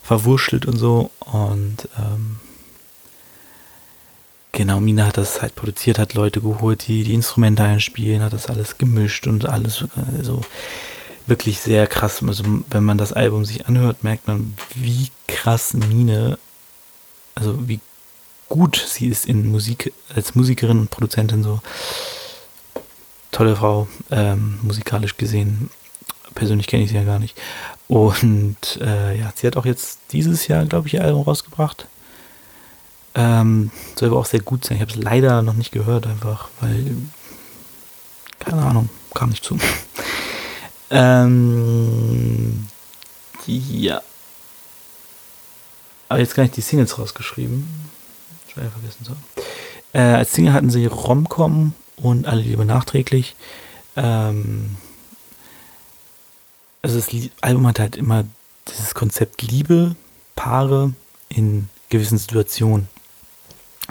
[0.01, 1.11] verwurschtelt und so.
[1.19, 2.37] Und ähm,
[4.53, 8.47] genau, Mina hat das halt produziert, hat Leute geholt, die die Instrumente einspielen, hat das
[8.47, 9.87] alles gemischt und alles so.
[10.17, 10.41] Also,
[11.27, 12.23] wirklich sehr krass.
[12.25, 16.37] Also, wenn man das Album sich anhört, merkt man, wie krass Mine,
[17.35, 17.79] also wie
[18.49, 21.61] gut sie ist in Musik, als Musikerin und Produzentin so.
[23.31, 25.69] Tolle Frau, ähm, musikalisch gesehen.
[26.35, 27.35] Persönlich kenne ich sie ja gar nicht.
[27.87, 31.87] Und äh, ja, sie hat auch jetzt dieses Jahr, glaube ich, ihr Album rausgebracht.
[33.13, 34.77] Ähm, soll aber auch sehr gut sein.
[34.77, 36.95] Ich habe es leider noch nicht gehört, einfach, weil,
[38.39, 39.57] keine Ahnung, kam nicht zu.
[40.89, 42.67] Ähm,
[43.47, 44.01] ja.
[46.09, 47.67] Aber jetzt gar nicht die Singles rausgeschrieben.
[48.51, 49.15] Schwer vergessen so.
[49.93, 53.35] Äh, als Single hatten sie Romcom und Alle Liebe nachträglich.
[53.95, 54.77] Ähm,
[56.81, 57.09] also das
[57.41, 58.25] Album hat halt immer
[58.67, 59.95] dieses Konzept Liebe
[60.35, 60.93] Paare
[61.29, 62.87] in gewissen Situationen.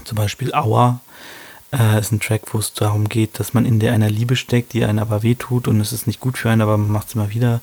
[0.04, 1.00] Zum Beispiel Aua
[1.74, 4.72] äh, ist ein Track, wo es darum geht, dass man in der einer Liebe steckt,
[4.72, 7.14] die einen aber wehtut und es ist nicht gut für einen, aber man macht es
[7.14, 7.60] immer wieder.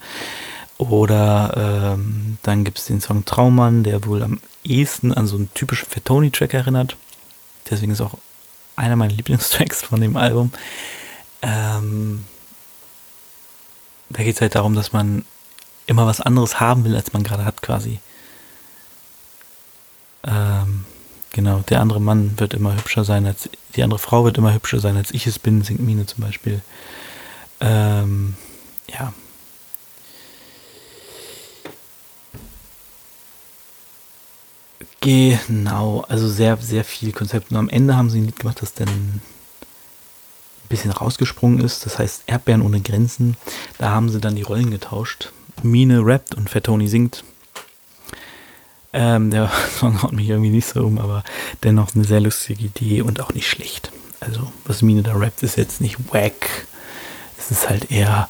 [0.77, 5.53] Oder ähm, dann gibt es den Song Traummann, der wohl am ehesten an so einen
[5.53, 6.97] typischen Fettoni-Track erinnert.
[7.69, 8.17] Deswegen ist auch
[8.75, 10.51] einer meiner Lieblingstracks von dem Album.
[11.41, 12.25] Ähm,
[14.09, 15.23] da geht es halt darum, dass man
[15.85, 17.99] immer was anderes haben will, als man gerade hat, quasi.
[20.23, 20.50] Ähm,
[21.31, 24.79] genau, der andere Mann wird immer hübscher sein als die andere Frau wird immer hübscher
[24.79, 26.61] sein, als ich es bin, singt Mine zum Beispiel.
[27.61, 28.35] Ähm,
[28.89, 29.13] ja,
[35.01, 37.51] Genau, also sehr, sehr viel Konzept.
[37.51, 39.21] Und am Ende haben sie ein Lied gemacht, das dann ein
[40.69, 41.87] bisschen rausgesprungen ist.
[41.87, 43.35] Das heißt Erdbeeren ohne Grenzen.
[43.79, 45.31] Da haben sie dann die Rollen getauscht.
[45.63, 47.23] Mine rappt und Fettoni singt.
[48.93, 51.23] Ähm, der Song haut mich irgendwie nicht so um, aber
[51.63, 53.91] dennoch eine sehr lustige Idee und auch nicht schlecht.
[54.19, 56.67] Also, was Mine da rappt, ist jetzt nicht wack.
[57.37, 58.29] Es ist halt eher,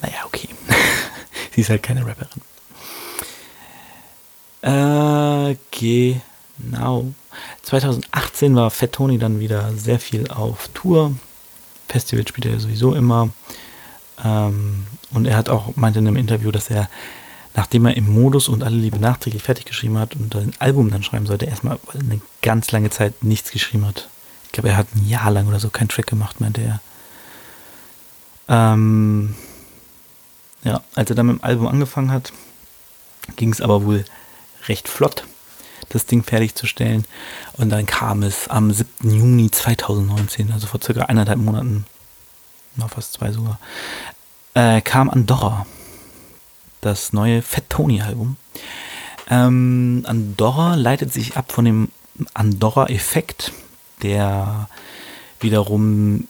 [0.00, 0.48] naja, okay.
[1.54, 2.40] sie ist halt keine Rapperin.
[4.62, 7.12] Äh, genau.
[7.62, 11.14] 2018 war Fat Tony dann wieder sehr viel auf Tour.
[11.88, 13.30] Festival spielt er sowieso immer.
[14.24, 16.88] Ähm, und er hat auch meinte in einem Interview, dass er,
[17.54, 21.02] nachdem er im Modus und alle Liebe nachträglich fertig geschrieben hat und ein Album dann
[21.02, 24.08] schreiben sollte, erstmal eine ganz lange Zeit nichts geschrieben hat.
[24.46, 26.80] Ich glaube, er hat ein Jahr lang oder so keinen Track gemacht, meinte er.
[28.48, 29.34] Ähm,
[30.64, 32.32] ja, als er dann mit dem Album angefangen hat,
[33.36, 34.04] ging es aber wohl
[34.66, 35.24] recht flott,
[35.88, 37.04] das Ding fertigzusstellen.
[37.54, 39.10] Und dann kam es am 7.
[39.10, 41.86] Juni 2019, also vor circa eineinhalb Monaten,
[42.76, 43.58] noch fast zwei sogar,
[44.54, 45.66] äh, kam Andorra,
[46.80, 48.36] das neue Fat Tony-Album.
[49.28, 51.88] Ähm, Andorra leitet sich ab von dem
[52.34, 53.52] Andorra-Effekt,
[54.02, 54.68] der
[55.40, 56.26] wiederum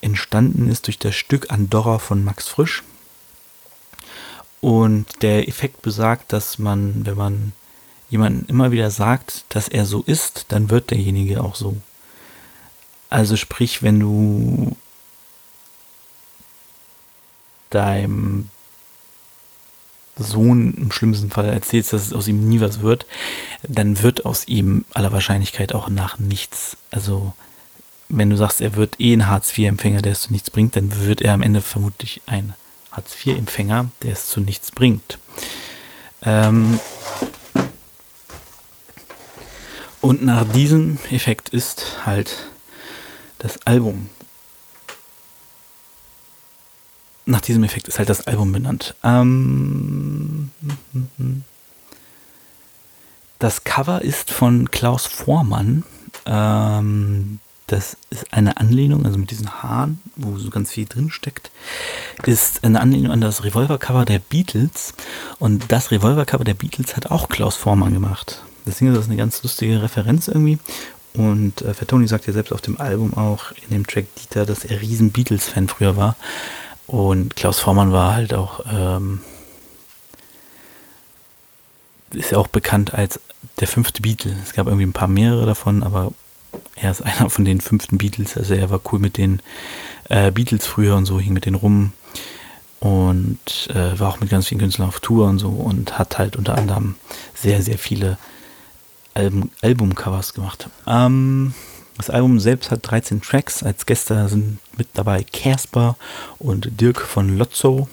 [0.00, 2.82] entstanden ist durch das Stück Andorra von Max Frisch.
[4.60, 7.52] Und der Effekt besagt, dass man, wenn man
[8.10, 11.76] jemanden immer wieder sagt, dass er so ist, dann wird derjenige auch so.
[13.08, 14.76] Also sprich, wenn du
[17.70, 18.50] deinem
[20.16, 23.06] Sohn im schlimmsten Fall erzählst, dass es aus ihm nie was wird,
[23.62, 26.76] dann wird aus ihm aller Wahrscheinlichkeit auch nach nichts.
[26.90, 27.32] Also
[28.08, 31.22] wenn du sagst, er wird eh ein Hartz-IV-Empfänger, der es zu nichts bringt, dann wird
[31.22, 32.54] er am Ende vermutlich ein
[32.92, 35.18] Hartz-IV-Empfänger, der es zu nichts bringt.
[36.22, 36.80] Ähm
[40.00, 42.36] und nach diesem Effekt ist halt
[43.38, 44.10] das Album.
[47.30, 48.96] Nach diesem Effekt ist halt das Album benannt.
[49.04, 50.50] Ähm
[53.38, 55.84] das Cover ist von Klaus Vormann.
[56.26, 61.52] Ähm das ist eine Anlehnung, also mit diesen Haaren, wo so ganz viel drin steckt,
[62.24, 64.94] ist eine Anlehnung an das Revolver-Cover der Beatles.
[65.38, 68.42] Und das Revolver-Cover der Beatles hat auch Klaus Vormann gemacht.
[68.66, 70.58] Deswegen ist das eine ganz lustige Referenz irgendwie.
[71.14, 71.74] Und äh,
[72.06, 75.68] sagt ja selbst auf dem Album auch in dem Track Dieter, dass er riesen Beatles-Fan
[75.68, 76.16] früher war.
[76.90, 79.20] Und Klaus Vormann war halt auch, ähm,
[82.12, 83.20] ist ja auch bekannt als
[83.60, 84.34] der fünfte Beatle.
[84.42, 86.12] Es gab irgendwie ein paar mehrere davon, aber
[86.74, 88.36] er ist einer von den fünften Beatles.
[88.36, 89.40] Also er war cool mit den
[90.08, 91.92] äh, Beatles früher und so, hing mit denen rum
[92.80, 96.34] und äh, war auch mit ganz vielen Künstlern auf Tour und so und hat halt
[96.34, 96.96] unter anderem
[97.34, 98.18] sehr, sehr viele
[99.14, 100.68] Album, Albumcovers gemacht.
[100.88, 101.54] Ähm,
[102.00, 103.62] das Album selbst hat 13 Tracks.
[103.62, 105.96] Als Gäste sind mit dabei Casper
[106.38, 107.88] und Dirk von Lotzo.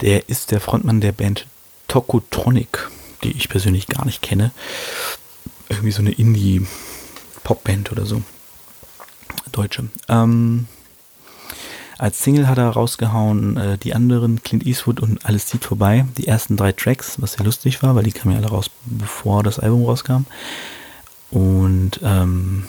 [0.00, 1.46] Der ist der Frontmann der Band
[1.88, 2.88] Tokotronic,
[3.22, 4.52] die ich persönlich gar nicht kenne.
[5.68, 6.66] Irgendwie so eine Indie-
[7.44, 8.22] Popband oder so.
[9.52, 9.88] Deutsche.
[10.08, 10.68] Ähm,
[11.98, 16.06] als Single hat er rausgehauen äh, die anderen, Clint Eastwood und Alles zieht vorbei.
[16.16, 19.42] Die ersten drei Tracks, was sehr lustig war, weil die kamen ja alle raus, bevor
[19.42, 20.24] das Album rauskam.
[21.30, 22.64] Und ähm,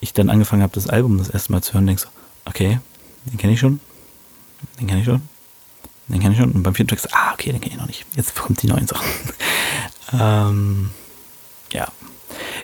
[0.00, 2.08] ich dann angefangen habe, das Album das erste Mal zu hören, denkst so,
[2.44, 2.78] okay,
[3.26, 3.80] den kenne ich schon,
[4.78, 5.22] den kenne ich schon,
[6.08, 6.52] den kenne ich schon.
[6.52, 8.06] Und beim vierten Track, so, ah, okay, den kenne ich noch nicht.
[8.16, 9.06] Jetzt kommt die neuen Sachen.
[10.12, 10.90] ähm,
[11.72, 11.88] ja,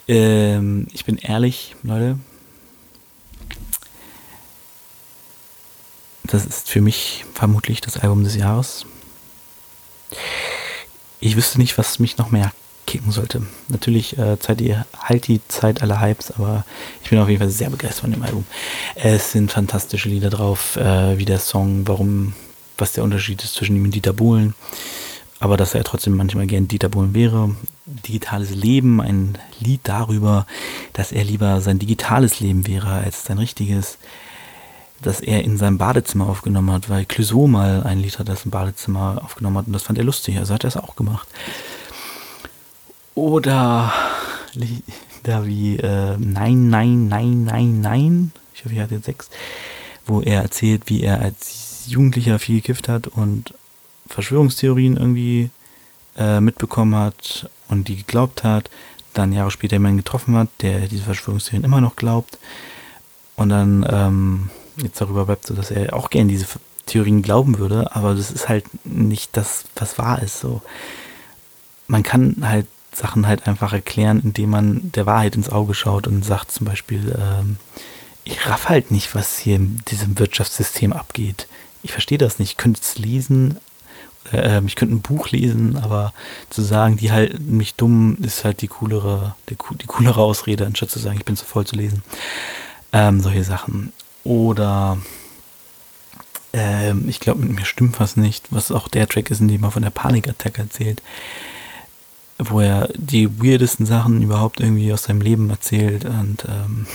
[0.09, 2.19] ähm, ich bin ehrlich, Leute.
[6.25, 8.87] Das ist für mich vermutlich das Album des Jahres.
[11.19, 12.53] Ich wüsste nicht, was mich noch mehr
[12.91, 13.43] kicken sollte.
[13.69, 16.65] Natürlich äh, Zeit die, halt die Zeit aller Hypes, aber
[17.03, 18.45] ich bin auf jeden Fall sehr begeistert von dem Album.
[18.97, 22.35] Es sind fantastische Lieder drauf, äh, wie der Song, warum,
[22.79, 24.55] was der Unterschied ist zwischen ihm und Dieter Bohlen.
[25.41, 27.57] aber dass er trotzdem manchmal gern Dieter Bohlen wäre.
[27.87, 30.47] Digitales Leben, ein Lied darüber,
[30.93, 33.99] dass er lieber sein digitales Leben wäre als sein richtiges,
[35.01, 38.51] das er in seinem Badezimmer aufgenommen hat, weil Clouseau mal ein Lied hat, das im
[38.51, 41.27] Badezimmer aufgenommen hat und das fand er lustig, also hat er es auch gemacht.
[43.21, 43.93] Oder
[45.25, 49.29] da wie äh, Nein, Nein, Nein, Nein, Nein, ich hoffe, ich hatte jetzt sechs,
[50.07, 53.53] wo er erzählt, wie er als Jugendlicher viel gekifft hat und
[54.07, 55.51] Verschwörungstheorien irgendwie
[56.17, 58.71] äh, mitbekommen hat und die geglaubt hat,
[59.13, 62.39] dann Jahre später jemanden getroffen hat, der diese Verschwörungstheorien immer noch glaubt.
[63.37, 64.51] Und dann ähm,
[64.83, 66.47] jetzt darüber bleibt, so dass er auch gerne diese
[66.87, 70.41] Theorien glauben würde, aber das ist halt nicht das, was wahr ist.
[70.41, 70.63] So,
[71.87, 76.25] man kann halt Sachen halt einfach erklären, indem man der Wahrheit ins Auge schaut und
[76.25, 77.57] sagt zum Beispiel, ähm,
[78.25, 81.47] ich raff halt nicht, was hier in diesem Wirtschaftssystem abgeht.
[81.83, 82.53] Ich verstehe das nicht.
[82.53, 83.59] Ich könnte es lesen,
[84.33, 86.13] äh, ich könnte ein Buch lesen, aber
[86.51, 90.91] zu sagen, die halten mich dumm, ist halt die coolere, die, die coolere Ausrede, anstatt
[90.91, 92.03] zu sagen, ich bin zu voll zu lesen.
[92.93, 93.93] Ähm, solche Sachen.
[94.25, 94.99] Oder
[96.53, 99.63] ähm, ich glaube, mit mir stimmt was nicht, was auch der Track ist, in dem
[99.63, 101.03] er von der Panikattack erzählt,
[102.49, 106.87] wo er die weirdesten Sachen überhaupt irgendwie aus seinem Leben erzählt und ähm,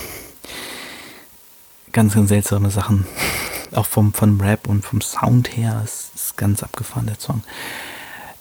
[1.91, 3.05] ganz, ganz seltsame Sachen.
[3.73, 7.43] Auch vom, vom Rap und vom Sound her ist, ist ganz abgefahren, der Song.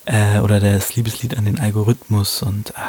[0.07, 2.83] Äh, oder das Liebeslied an den Algorithmus und äh,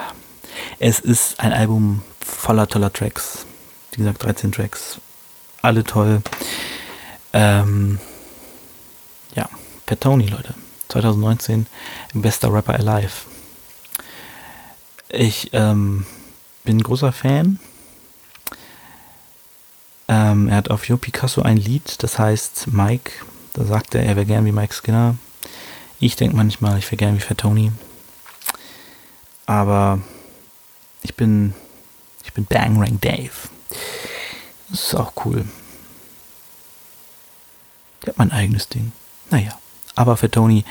[0.80, 3.46] es ist ein Album voller toller Tracks.
[3.92, 5.00] Wie gesagt, 13 Tracks.
[5.62, 6.22] Alle toll.
[7.34, 8.00] Ähm,
[9.36, 9.50] ja,
[10.00, 10.54] Tony, Leute.
[10.90, 11.68] 2019
[12.14, 13.12] bester Rapper alive.
[15.16, 16.06] Ich ähm,
[16.64, 17.60] bin großer Fan
[20.08, 23.12] ähm, er hat auf Yo Picasso ein Lied, das heißt Mike.
[23.54, 25.16] Da sagt er, er wäre gern wie Mike Skinner.
[26.00, 27.72] Ich denke manchmal, ich wäre gern wie Fat Tony.
[29.46, 30.00] Aber
[31.02, 31.54] ich bin,
[32.24, 33.32] ich bin Bangrang Dave.
[34.70, 35.46] Das ist auch cool.
[38.02, 38.92] Ich habe mein eigenes Ding.
[39.32, 39.58] Naja.
[39.96, 40.66] Aber Fat Tony,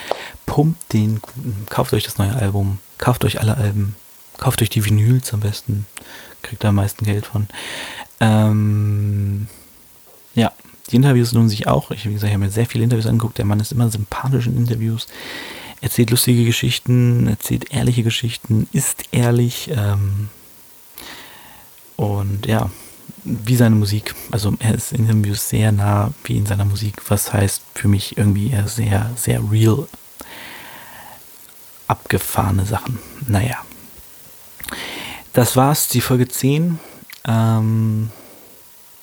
[0.47, 1.67] pumpt den guten.
[1.71, 2.79] Kauft euch das neue Album.
[2.99, 3.97] Kauft euch alle Alben.
[4.39, 5.87] Kauft euch die Vinyls am besten.
[6.43, 7.49] Kriegt da am meisten Geld von.
[8.21, 9.47] Ähm,
[10.35, 10.53] ja,
[10.91, 11.91] die Interviews lohnen sich auch.
[11.91, 13.39] Ich, wie gesagt, ich habe mir sehr viele Interviews angeguckt.
[13.39, 15.07] Der Mann ist immer sympathisch in Interviews.
[15.81, 19.71] Erzählt lustige Geschichten, erzählt ehrliche Geschichten, ist ehrlich.
[19.75, 20.29] Ähm,
[21.97, 22.71] und ja,
[23.25, 24.15] wie seine Musik.
[24.31, 28.19] Also er ist in Interviews sehr nah wie in seiner Musik, was heißt für mich
[28.19, 29.87] irgendwie eher sehr, sehr real
[31.87, 32.99] abgefahrene Sachen.
[33.27, 33.65] Naja.
[35.35, 36.79] Das war's, die Folge 10.
[37.27, 38.11] Ähm,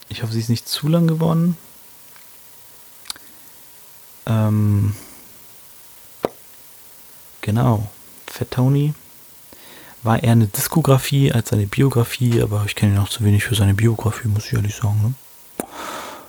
[0.08, 1.58] ich hoffe, sie ist nicht zu lang geworden.
[4.26, 4.96] Ähm,
[7.42, 7.90] genau.
[8.28, 8.94] Fat Tony
[10.04, 13.56] war eher eine Diskografie als eine Biografie, aber ich kenne ihn auch zu wenig für
[13.56, 15.02] seine Biografie, muss ich ehrlich sagen.
[15.04, 15.66] Ne?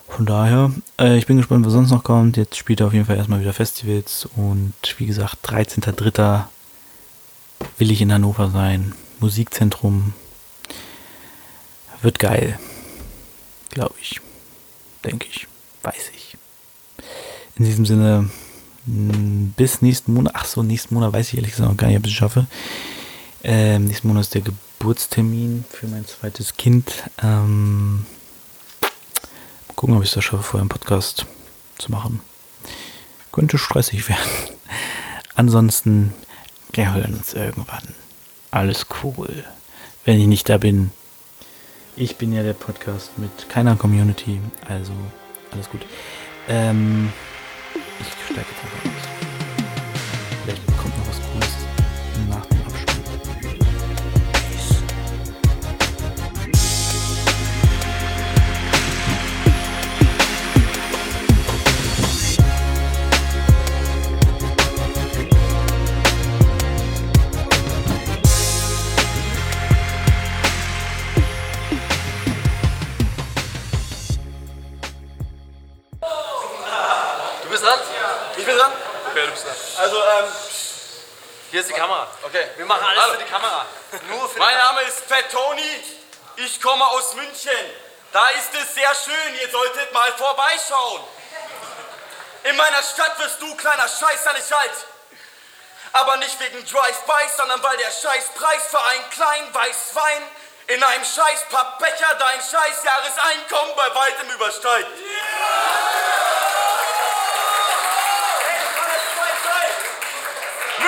[0.09, 2.37] Von daher, äh, ich bin gespannt, was sonst noch kommt.
[2.37, 6.47] Jetzt spielt er auf jeden Fall erstmal wieder Festivals und wie gesagt, 13.03.
[7.79, 8.95] will ich in Hannover sein.
[9.23, 10.13] Musikzentrum
[12.03, 12.59] wird geil.
[13.71, 14.21] Glaube ich.
[15.05, 15.47] Denke ich.
[15.83, 16.37] Weiß ich.
[17.57, 18.31] In diesem Sinne,
[18.85, 20.35] bis nächsten Monat.
[20.37, 22.47] Ach so, nächsten Monat weiß ich ehrlich gesagt noch gar nicht, ob ich es schaffe.
[23.45, 26.93] Ähm, nächsten Monat ist der Geburtstermin für mein zweites Kind.
[27.23, 28.07] Ähm,
[29.77, 31.27] gucken, ob ich es da schaffe, vorher einen Podcast
[31.79, 32.21] zu machen.
[33.31, 34.59] Könnte stressig werden.
[35.35, 36.13] Ansonsten,
[36.73, 38.02] wir hören uns irgendwann.
[38.53, 39.45] Alles cool.
[40.05, 40.91] Wenn ich nicht da bin,
[41.97, 44.93] ich bin ja der Podcast mit keiner Community, also
[45.53, 45.81] alles gut.
[46.49, 47.11] Ähm,
[47.99, 49.42] ich steige jetzt einfach aus.
[82.33, 82.51] Okay.
[82.57, 83.13] Wir machen alles Hallo.
[83.15, 83.67] für die Kamera.
[84.09, 85.85] Nur für mein Name ist Fat Tony.
[86.37, 87.71] Ich komme aus München.
[88.13, 89.35] Da ist es sehr schön.
[89.41, 91.03] Ihr solltet mal vorbeischauen.
[92.45, 94.87] In meiner Stadt wirst du, kleiner Scheißer, nicht alt.
[95.93, 100.23] Aber nicht wegen Drive-Bys, sondern weil der Scheißpreis für einen kleinen Weißwein
[100.69, 104.89] in einem scheiß Pappbecher dein scheiß Jahreseinkommen bei weitem übersteigt.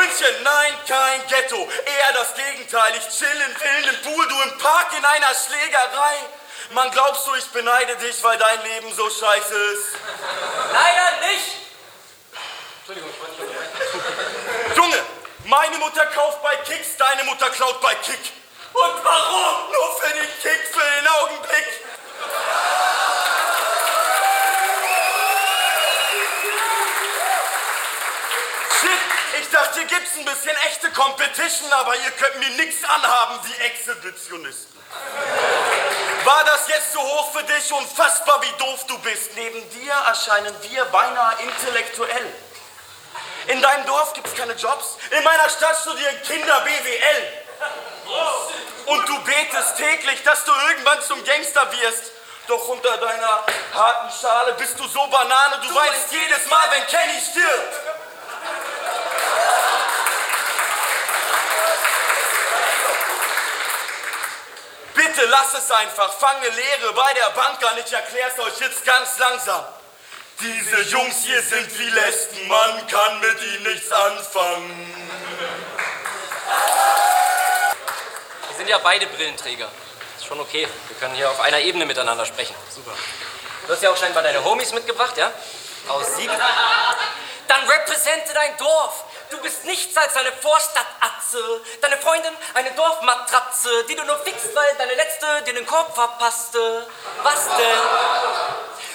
[0.05, 1.57] München, nein, kein Ghetto.
[1.57, 2.93] Eher das Gegenteil.
[2.99, 6.17] Ich chill im wilden Pool, du im Park in einer Schlägerei.
[6.73, 9.97] Man glaubst du, ich beneide dich, weil dein Leben so scheiße ist.
[10.73, 11.57] Leider nicht!
[14.77, 15.03] Junge,
[15.47, 18.33] meine Mutter kauft bei Kicks, deine Mutter klaut bei Kick.
[18.73, 19.73] Und warum?
[19.73, 21.67] Nur für den Kick, für den Augenblick.
[28.81, 33.41] Shit, ich dachte, hier gibt's ein bisschen echte Competition, aber ihr könnt mir nichts anhaben
[33.45, 34.75] wie Exhibitionisten.
[36.25, 37.73] War das jetzt so hoch für dich?
[37.73, 39.35] Unfassbar, wie doof du bist.
[39.37, 42.35] Neben dir erscheinen wir beinahe intellektuell.
[43.49, 44.97] In deinem Dorf gibt's keine Jobs.
[45.11, 47.45] In meiner Stadt studieren Kinder BWL.
[48.87, 52.13] Und du betest täglich, dass du irgendwann zum Gangster wirst.
[52.47, 57.19] Doch unter deiner harten Schale bist du so Banane, du, weinst jedes Mal, wenn Kenny
[57.21, 57.94] stirbt.
[65.35, 69.65] Lass es einfach, fange Lehre bei der Bank an, ich erklär's euch jetzt ganz langsam.
[70.41, 74.95] Diese Jungs hier sind wie Lesben, man kann mit ihnen nichts anfangen.
[78.49, 79.69] Wir sind ja beide Brillenträger.
[80.17, 80.69] Ist schon okay.
[80.89, 82.55] Wir können hier auf einer Ebene miteinander sprechen.
[82.73, 82.93] Super.
[83.67, 85.33] Du hast ja auch scheinbar deine Homies mitgebracht, ja?
[85.89, 86.37] Aus Siegen.
[87.49, 89.05] Dann represente dein Dorf.
[89.31, 90.31] Du bist nichts als eine
[91.35, 91.61] Vorstadtatze.
[91.81, 96.87] Deine Freundin eine Dorfmatratze, die du nur fixst, weil deine letzte dir den Korb verpasste.
[97.23, 97.79] Was denn?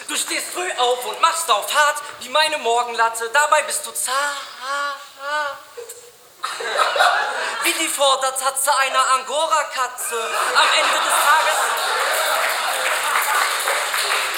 [0.08, 3.30] Du stehst früh auf und machst auf hart wie meine Morgenlatte.
[3.32, 4.16] Dabei bist du zart.
[7.64, 10.16] Wie die Vordertatze einer Angora-Katze.
[10.56, 11.60] Am Ende des Tages.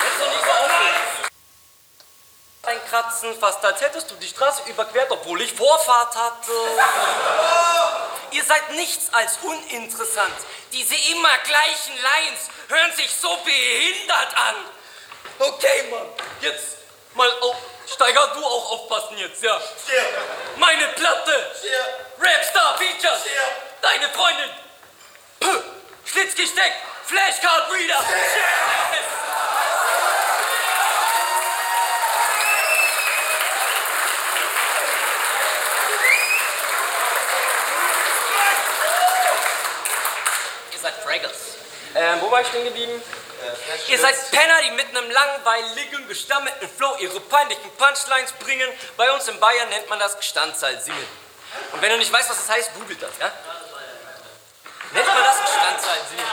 [0.03, 1.01] Jetzt noch nicht so aufregen.
[2.63, 6.51] Ein Kratzen, fast als hättest du die Straße überquert, obwohl ich Vorfahrt hatte.
[8.31, 10.35] Ihr seid nichts als uninteressant.
[10.71, 14.55] Diese immer gleichen Lines hören sich so behindert an.
[15.39, 16.07] Okay, Mann,
[16.41, 16.77] jetzt
[17.15, 17.55] mal auf.
[17.93, 19.59] Steiger, du auch aufpassen jetzt, ja.
[20.55, 21.51] Meine Platte.
[22.19, 23.21] Rapstar Features.
[23.81, 24.49] Deine Freundin.
[25.39, 25.61] Puh.
[26.05, 26.73] Schlitzgesteck.
[27.05, 27.95] Flashcard Reader.
[27.99, 29.01] Yes.
[40.71, 41.57] Ihr seid Fraggles.
[42.01, 42.99] Ähm, wo war ich stehen geblieben?
[43.87, 48.67] Ihr seid Penner, die mit einem langweiligen, gestammelten Flow ihre peinlichen Punchlines bringen.
[48.97, 51.07] Bei uns in Bayern nennt man das Gestandzahl singen.
[51.71, 53.31] Und wenn du nicht weißt, was das heißt, googelt das, ja?
[54.93, 56.25] Nennt man das Gestandzahl singen.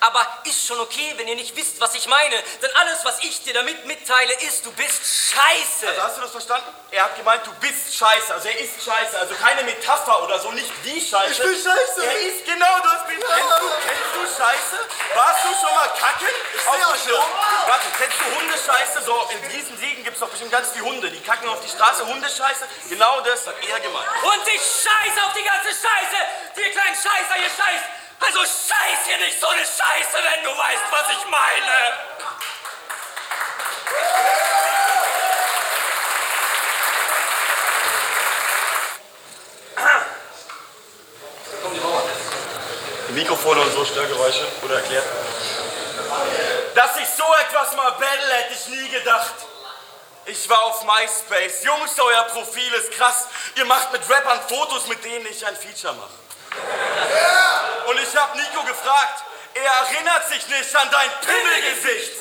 [0.00, 2.36] Aber ist schon okay, wenn ihr nicht wisst, was ich meine.
[2.62, 5.00] Denn alles, was ich dir damit mitteile, ist, du bist
[5.32, 5.88] scheiße.
[5.88, 6.68] Also hast du das verstanden?
[6.90, 8.32] Er hat gemeint, du bist scheiße.
[8.32, 9.18] Also er ist scheiße.
[9.18, 11.32] Also keine Metapher oder so, nicht wie scheiße.
[11.32, 12.04] Ich bin scheiße.
[12.04, 13.06] Er ist genau das.
[13.06, 14.78] Kennst du, kennst du Scheiße?
[15.14, 16.28] Warst du schon mal kacken?
[16.66, 17.20] Auf seh dem.
[17.66, 19.02] Warte, kennst du Hundescheiße?
[19.04, 21.10] So, in diesen Siegen gibt es doch bestimmt ganz viele Hunde.
[21.10, 22.06] Die kacken auf die Straße.
[22.06, 22.66] Hundescheiße?
[22.88, 24.08] Genau das hat er gemeint.
[24.22, 26.18] Und ich scheiße auf die ganze Scheiße!
[26.56, 27.99] Die kleinen Scheißer, ihr Scheiß!
[28.20, 32.10] Also scheiß hier nicht so eine Scheiße, wenn du weißt, was ich meine!
[43.08, 45.04] Mikrofone und so Störgeräusche, wurde erklärt.
[46.74, 49.34] Dass ich so etwas mal battle, hätte ich nie gedacht.
[50.26, 51.64] Ich war auf MySpace.
[51.64, 53.26] Jungs, euer Profil ist krass.
[53.56, 56.20] Ihr macht mit Rappern Fotos, mit denen ich ein Feature mache.
[57.90, 59.24] Und ich habe Nico gefragt.
[59.52, 62.12] Er erinnert sich nicht an dein Pimmelgesicht.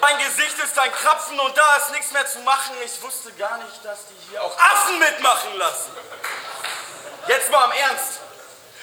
[0.00, 2.74] Mein Gesicht ist ein Krapfen und da ist nichts mehr zu machen.
[2.84, 5.92] Ich wusste gar nicht, dass die hier auch Affen mitmachen lassen.
[7.28, 8.18] Jetzt mal im Ernst.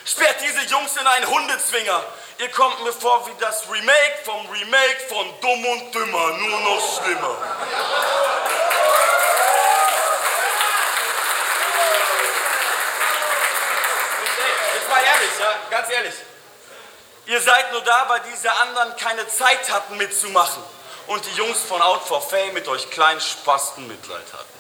[0.06, 2.06] Sperrt diese Jungs in einen Hundezwinger.
[2.38, 7.02] Ihr kommt mir vor wie das Remake vom Remake von Dumm und Dümmer, nur noch
[7.02, 7.36] schlimmer.
[14.76, 16.14] Jetzt mal ehrlich, ja, ganz ehrlich.
[17.26, 20.64] Ihr seid nur da, weil diese anderen keine Zeit hatten mitzumachen.
[21.08, 24.58] Und die Jungs von Out for Fame mit euch kleinen Spasten Mitleid hatten.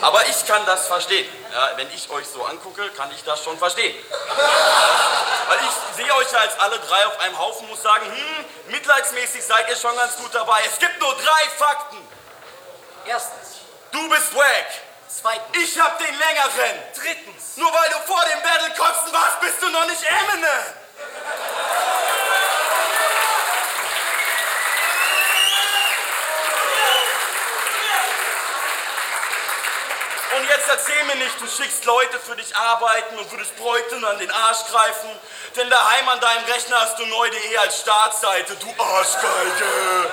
[0.00, 1.28] Aber ich kann das verstehen.
[1.52, 3.94] Ja, wenn ich euch so angucke, kann ich das schon verstehen.
[5.48, 9.42] Weil ich sehe euch ja als alle drei auf einem Haufen, muss sagen, hm, mitleidsmäßig
[9.42, 10.60] seid ihr schon ganz gut dabei.
[10.66, 11.98] Es gibt nur drei Fakten.
[13.06, 13.60] Erstens.
[13.90, 14.66] Du bist wack.
[15.20, 15.56] Zweitens.
[15.62, 16.82] Ich hab den längeren.
[16.94, 17.56] Drittens.
[17.56, 20.48] Nur weil du vor dem Battle kotzen warst, bist du noch nicht Eminem.
[30.34, 34.18] Und jetzt erzähl mir nicht, du schickst Leute für dich arbeiten und würdest Bräuten an
[34.18, 35.10] den Arsch greifen.
[35.56, 40.10] Denn daheim an deinem Rechner hast du neu.de als Startseite, du Arschgeige.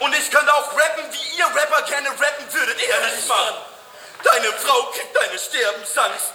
[0.00, 3.54] Und ich könnte auch rappen, wie ihr Rapper gerne rappen würdet, ehrlich, Mann.
[4.24, 6.32] Deine Frau kriegt eine Sterbensangst.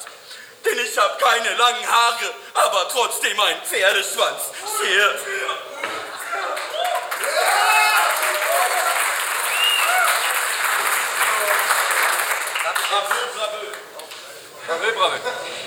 [0.66, 4.42] Denn ich hab keine langen Haare, aber trotzdem einen Pferdeschwanz.
[4.82, 5.16] Sehr.
[14.68, 15.14] Bravo, bravo.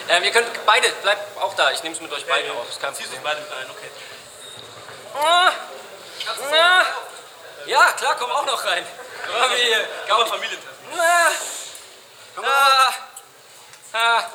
[0.08, 1.70] Ähm, ihr könnt beide, bleibt auch da.
[1.70, 2.68] Ich nehme es mit euch beiden auf.
[2.68, 3.22] Ist kein Problem.
[3.22, 3.90] beide mit ein, okay.
[5.14, 5.52] Ah,
[6.50, 6.86] na,
[7.68, 8.86] ja, klar, komm auch noch rein.
[9.40, 9.76] Mami,
[10.10, 10.76] Aber Familientreffen.
[10.96, 12.94] na, na,
[13.92, 14.30] na.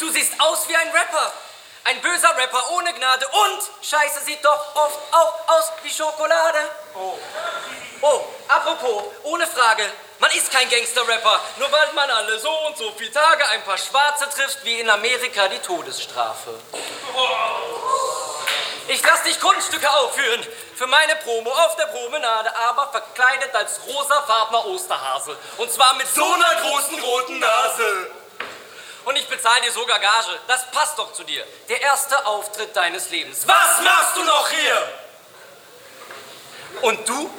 [0.00, 1.32] Du siehst aus wie ein Rapper.
[1.84, 3.26] Ein böser Rapper ohne Gnade.
[3.28, 6.58] Und Scheiße sieht doch oft auch aus wie Schokolade.
[6.94, 7.18] Oh.
[8.00, 9.90] Oh, apropos, ohne Frage.
[10.18, 13.76] Man ist kein Gangster-Rapper, nur weil man alle so und so viele Tage ein paar
[13.76, 16.58] Schwarze trifft, wie in Amerika die Todesstrafe.
[18.86, 24.66] Ich lass dich Kunststücke aufführen für meine Promo auf der Promenade, aber verkleidet als rosafarbener
[24.66, 25.36] Osterhase.
[25.56, 28.10] Und zwar mit so einer großen roten Nase.
[29.04, 30.38] Und ich bezahle dir sogar Gage.
[30.46, 31.46] Das passt doch zu dir.
[31.68, 33.46] Der erste Auftritt deines Lebens.
[33.46, 34.92] Was machst du noch hier?
[36.82, 37.30] Und du?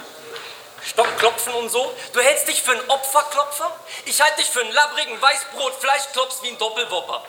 [0.88, 1.94] Stockklopfen und so?
[2.12, 3.74] Du hältst dich für einen Opferklopfer?
[4.04, 7.24] Ich halte dich für einen labbrigen Weißbrot-Fleischklops wie ein Doppelwopper.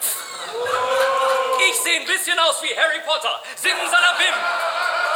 [1.67, 3.41] Ich sehe ein bisschen aus wie Harry Potter.
[3.55, 4.33] Simsalabim.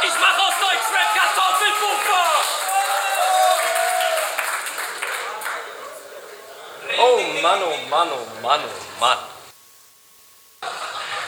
[0.02, 2.22] Ich mache aus Deutschrap Kartoffelpuffer.
[6.98, 9.18] Oh Mann, oh Mann, oh Mann, oh Mann.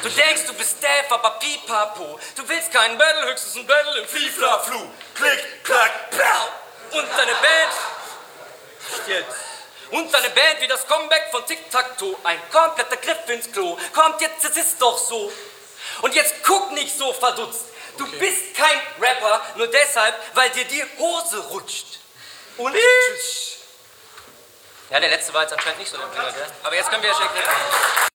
[0.02, 2.18] Du denkst, du bist Dave, aber pipapo.
[2.36, 4.90] Du willst keinen Battle, höchstens ein Battle im Fliefla-Flu.
[5.14, 6.63] Klick, klack, plau.
[6.94, 7.72] Und deine Band.
[9.08, 9.36] Jetzt.
[9.90, 12.16] Und deine Band wie das Comeback von Tic-Tac-Toe.
[12.22, 13.76] Ein kompletter Griff ins Klo.
[13.92, 15.32] Kommt jetzt, es ist doch so.
[16.02, 17.66] Und jetzt guck nicht so verdutzt.
[17.98, 21.98] Du bist kein Rapper, nur deshalb, weil dir die Hose rutscht.
[22.56, 23.58] Und tschüss.
[24.90, 26.46] Ja, der letzte war jetzt anscheinend nicht so der Bringer, gell?
[26.62, 28.13] Aber jetzt können wir ja schicken.